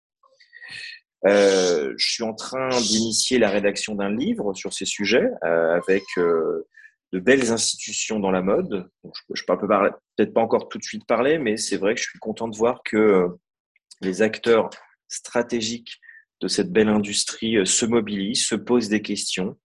Euh, 1.27 1.95
je 1.97 2.13
suis 2.13 2.23
en 2.23 2.35
train 2.35 2.69
d'initier 2.69 3.39
la 3.39 3.49
rédaction 3.49 3.95
d'un 3.95 4.15
livre 4.15 4.53
sur 4.53 4.75
ces 4.75 4.85
sujets 4.85 5.27
euh, 5.43 5.75
avec 5.75 6.05
euh, 6.19 6.69
de 7.13 7.19
belles 7.19 7.51
institutions 7.51 8.21
dans 8.21 8.31
la 8.31 8.43
mode. 8.43 8.89
je, 9.33 9.43
ne 9.49 9.57
peux 9.57 9.67
peut-être 9.67 10.35
pas 10.35 10.43
encore 10.43 10.69
tout 10.69 10.79
de 10.79 10.85
suite 10.85 11.07
parler, 11.07 11.39
mais 11.39 11.57
c'est 11.57 11.79
vrai 11.79 11.95
que 11.95 12.01
je 12.01 12.09
suis 12.11 12.19
content 12.19 12.47
de 12.47 12.57
voir 12.57 12.83
que 12.85 13.27
les 14.03 14.21
acteurs 14.21 14.69
stratégiques 15.09 15.99
de 16.41 16.49
cette 16.49 16.73
belle 16.73 16.89
industrie 16.89 17.67
se 17.67 17.87
mobilisent, 17.87 18.47
se 18.47 18.55
posent 18.55 18.89
des 18.89 19.03
questions. 19.03 19.57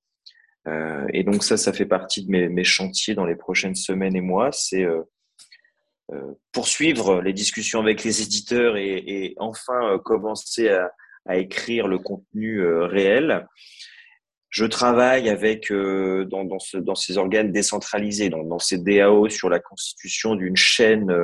et 1.13 1.23
donc 1.23 1.43
ça, 1.43 1.58
ça 1.58 1.73
fait 1.73 1.86
partie 1.86 2.25
de 2.25 2.32
mes, 2.32 2.63
chantiers 2.63 3.15
dans 3.15 3.25
les 3.25 3.36
prochaines 3.36 3.75
semaines 3.75 4.15
et 4.15 4.21
mois. 4.21 4.51
C'est 4.51 4.86
poursuivre 6.51 7.21
les 7.21 7.34
discussions 7.34 7.79
avec 7.79 8.03
les 8.03 8.21
éditeurs 8.21 8.77
et 8.77 9.34
enfin 9.38 9.99
commencer 10.03 10.69
à, 10.69 10.91
écrire 11.38 11.88
le 11.88 11.99
contenu 11.99 12.62
euh, 12.62 12.86
réel. 12.88 13.47
Je 14.49 14.65
travaille 14.65 15.29
avec 15.29 15.71
euh, 15.71 16.25
dans, 16.25 16.43
dans, 16.43 16.60
ce, 16.60 16.77
dans, 16.77 16.95
ces 16.95 17.17
organes 17.17 17.51
décentralisés, 17.51 18.29
dans 18.29 18.58
ces 18.58 18.79
DAO, 18.79 19.29
sur 19.29 19.49
la 19.49 19.60
constitution 19.60 20.36
d'une 20.36 20.55
chaîne, 20.55 21.15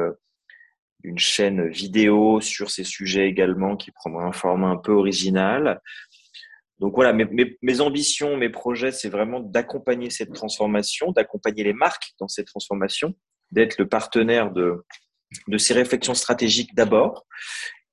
d'une 1.05 1.19
chaîne 1.19 1.69
vidéo 1.69 2.41
sur 2.41 2.71
ces 2.71 2.83
sujets 2.83 3.27
également, 3.27 3.77
qui 3.77 3.91
prendra 3.91 4.23
un 4.23 4.31
format 4.31 4.69
un 4.69 4.77
peu 4.77 4.91
original. 4.91 5.79
Donc 6.79 6.95
voilà, 6.95 7.13
mes 7.13 7.81
ambitions, 7.81 8.37
mes 8.37 8.49
projets, 8.49 8.91
c'est 8.91 9.09
vraiment 9.09 9.39
d'accompagner 9.39 10.09
cette 10.09 10.33
transformation, 10.33 11.11
d'accompagner 11.11 11.63
les 11.63 11.73
marques 11.73 12.13
dans 12.19 12.27
cette 12.27 12.47
transformation, 12.47 13.13
d'être 13.51 13.77
le 13.77 13.87
partenaire 13.87 14.51
de, 14.51 14.83
de 15.47 15.57
ces 15.57 15.73
réflexions 15.73 16.15
stratégiques 16.15 16.73
d'abord, 16.75 17.27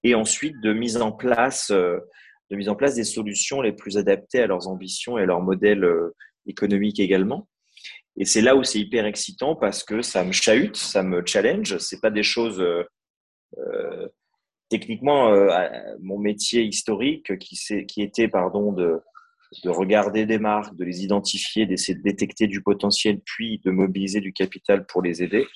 et 0.03 0.15
ensuite 0.15 0.59
de 0.63 0.73
mise 0.73 0.97
en 0.97 1.13
place, 1.13 1.71
euh, 1.71 1.99
de 2.51 2.57
mise 2.57 2.71
en 2.71 2.75
place 2.75 2.95
des 2.95 3.05
solutions 3.05 3.61
les 3.61 3.73
plus 3.73 3.99
adaptées 3.99 4.41
à 4.41 4.47
leurs 4.47 4.69
ambitions 4.69 5.19
et 5.19 5.23
à 5.23 5.27
leur 5.27 5.41
modèle 5.41 5.85
euh, 5.85 6.15
économique 6.47 6.99
également. 6.99 7.47
Et 8.17 8.25
c'est 8.25 8.41
là 8.41 8.57
où 8.57 8.65
c'est 8.65 8.81
hyper 8.81 9.05
excitant 9.07 9.55
parce 9.55 9.85
que 9.85 10.03
ça 10.03 10.25
me 10.25 10.33
chahute, 10.33 10.77
ça 10.77 11.03
me 11.03 11.25
challenge. 11.25 11.79
C'est 11.79 12.01
pas 12.01 12.11
des 12.11 12.23
choses 12.23 12.61
euh, 12.61 12.85
techniquement 14.69 15.31
mon 16.01 16.19
métier 16.19 16.63
historique 16.65 17.39
qui, 17.39 18.03
était 18.03 18.29
pardon 18.29 18.73
de, 18.73 19.01
de 19.65 19.71
regarder 19.71 20.27
des 20.27 20.39
marques, 20.39 20.75
de 20.77 20.85
les 20.85 21.03
identifier, 21.05 21.67
d'essayer 21.67 21.97
de 21.97 22.03
détecter 22.03 22.47
du 22.47 22.63
potentiel, 22.63 23.21
puis 23.25 23.61
de 23.65 23.71
mobiliser 23.71 24.21
du 24.21 24.33
capital 24.33 24.87
pour 24.87 25.03
les 25.03 25.23
aider. 25.23 25.47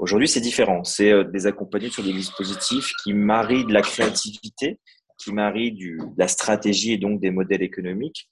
Aujourd'hui, 0.00 0.28
c'est 0.28 0.40
différent. 0.40 0.82
C'est 0.82 1.12
euh, 1.12 1.24
des 1.24 1.46
accompagner 1.46 1.90
sur 1.90 2.02
des 2.02 2.12
dispositifs 2.12 2.90
qui 3.02 3.12
marient 3.12 3.66
de 3.66 3.72
la 3.72 3.82
créativité, 3.82 4.80
qui 5.18 5.30
marient 5.30 5.72
de 5.72 5.98
la 6.16 6.26
stratégie 6.26 6.92
et 6.92 6.96
donc 6.96 7.20
des 7.20 7.30
modèles 7.30 7.62
économiques, 7.62 8.30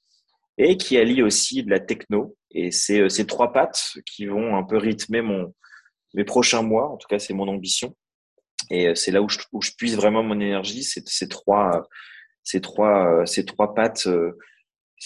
et 0.57 0.79
qui 0.79 0.97
allient 0.97 1.23
aussi 1.23 1.63
de 1.63 1.71
la 1.71 1.79
techno. 1.79 2.37
Et 2.51 2.71
c'est 2.71 3.01
euh, 3.01 3.09
ces 3.11 3.27
trois 3.27 3.53
pattes 3.53 3.99
qui 4.07 4.25
vont 4.25 4.57
un 4.57 4.63
peu 4.63 4.79
rythmer 4.79 5.23
mes 6.15 6.25
prochains 6.25 6.63
mois. 6.63 6.89
En 6.89 6.97
tout 6.97 7.07
cas, 7.07 7.19
c'est 7.19 7.35
mon 7.35 7.49
ambition. 7.49 7.95
Et 8.71 8.89
euh, 8.89 8.95
c'est 8.95 9.11
là 9.11 9.23
où 9.23 9.29
je, 9.29 9.39
où 9.53 9.63
je 9.63 9.73
puise 9.77 9.97
vraiment 9.97 10.23
mon 10.23 10.41
énergie, 10.41 10.83
c'est 10.83 11.07
ces 11.09 11.29
trois, 11.29 11.89
ces 12.45 12.61
trois, 12.61 13.25
ces 13.27 13.45
trois 13.45 13.75
pattes 13.75 14.09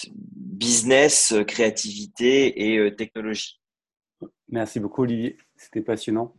business, 0.06 1.34
créativité 1.46 2.74
et 2.74 2.94
technologie. 2.96 3.60
Merci 4.48 4.80
beaucoup, 4.80 5.02
Olivier. 5.02 5.36
C'était 5.56 5.80
passionnant. 5.80 6.34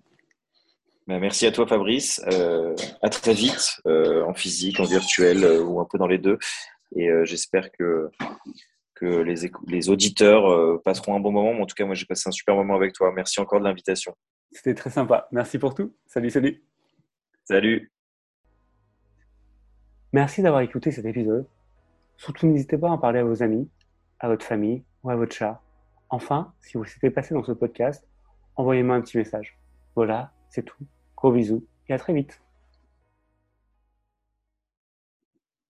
Ben, 1.07 1.19
merci 1.19 1.45
à 1.45 1.51
toi 1.51 1.67
Fabrice. 1.67 2.21
Euh, 2.31 2.75
à 3.01 3.09
très 3.09 3.33
vite 3.33 3.81
euh, 3.87 4.23
en 4.23 4.33
physique, 4.33 4.79
en 4.79 4.85
virtuel 4.85 5.43
euh, 5.43 5.61
ou 5.61 5.81
un 5.81 5.85
peu 5.85 5.97
dans 5.97 6.07
les 6.07 6.17
deux. 6.17 6.37
Et 6.95 7.09
j'espère 7.23 7.71
que, 7.71 8.11
que 8.93 9.05
les, 9.05 9.49
les 9.67 9.89
auditeurs 9.89 10.79
passeront 10.83 11.15
un 11.15 11.19
bon 11.19 11.31
moment. 11.31 11.59
en 11.59 11.65
tout 11.65 11.73
cas, 11.73 11.85
moi 11.85 11.95
j'ai 11.95 12.05
passé 12.05 12.29
un 12.29 12.31
super 12.31 12.55
moment 12.55 12.75
avec 12.75 12.93
toi. 12.93 13.11
Merci 13.11 13.39
encore 13.39 13.59
de 13.59 13.65
l'invitation. 13.65 14.13
C'était 14.51 14.75
très 14.75 14.91
sympa. 14.91 15.27
Merci 15.31 15.57
pour 15.57 15.73
tout. 15.73 15.95
Salut, 16.05 16.29
salut. 16.29 16.63
Salut. 17.45 17.91
Merci 20.13 20.41
d'avoir 20.41 20.61
écouté 20.61 20.91
cet 20.91 21.05
épisode. 21.05 21.45
Surtout, 22.15 22.47
n'hésitez 22.47 22.77
pas 22.77 22.87
à 22.87 22.91
en 22.91 22.97
parler 22.97 23.19
à 23.19 23.25
vos 23.25 23.43
amis, 23.43 23.69
à 24.19 24.29
votre 24.29 24.45
famille 24.45 24.83
ou 25.03 25.09
à 25.09 25.17
votre 25.17 25.35
chat. 25.35 25.61
Enfin, 26.09 26.53
si 26.61 26.77
vous 26.77 26.85
s'était 26.85 27.11
passé 27.11 27.33
dans 27.33 27.43
ce 27.43 27.51
podcast, 27.51 28.07
envoyez-moi 28.55 28.95
un 28.95 29.01
petit 29.01 29.17
message. 29.17 29.59
Voilà, 29.95 30.31
c'est 30.49 30.63
tout. 30.63 30.85
Gros 31.17 31.33
bisous 31.33 31.65
et 31.89 31.93
à 31.93 31.97
très 31.97 32.13
vite. 32.13 32.41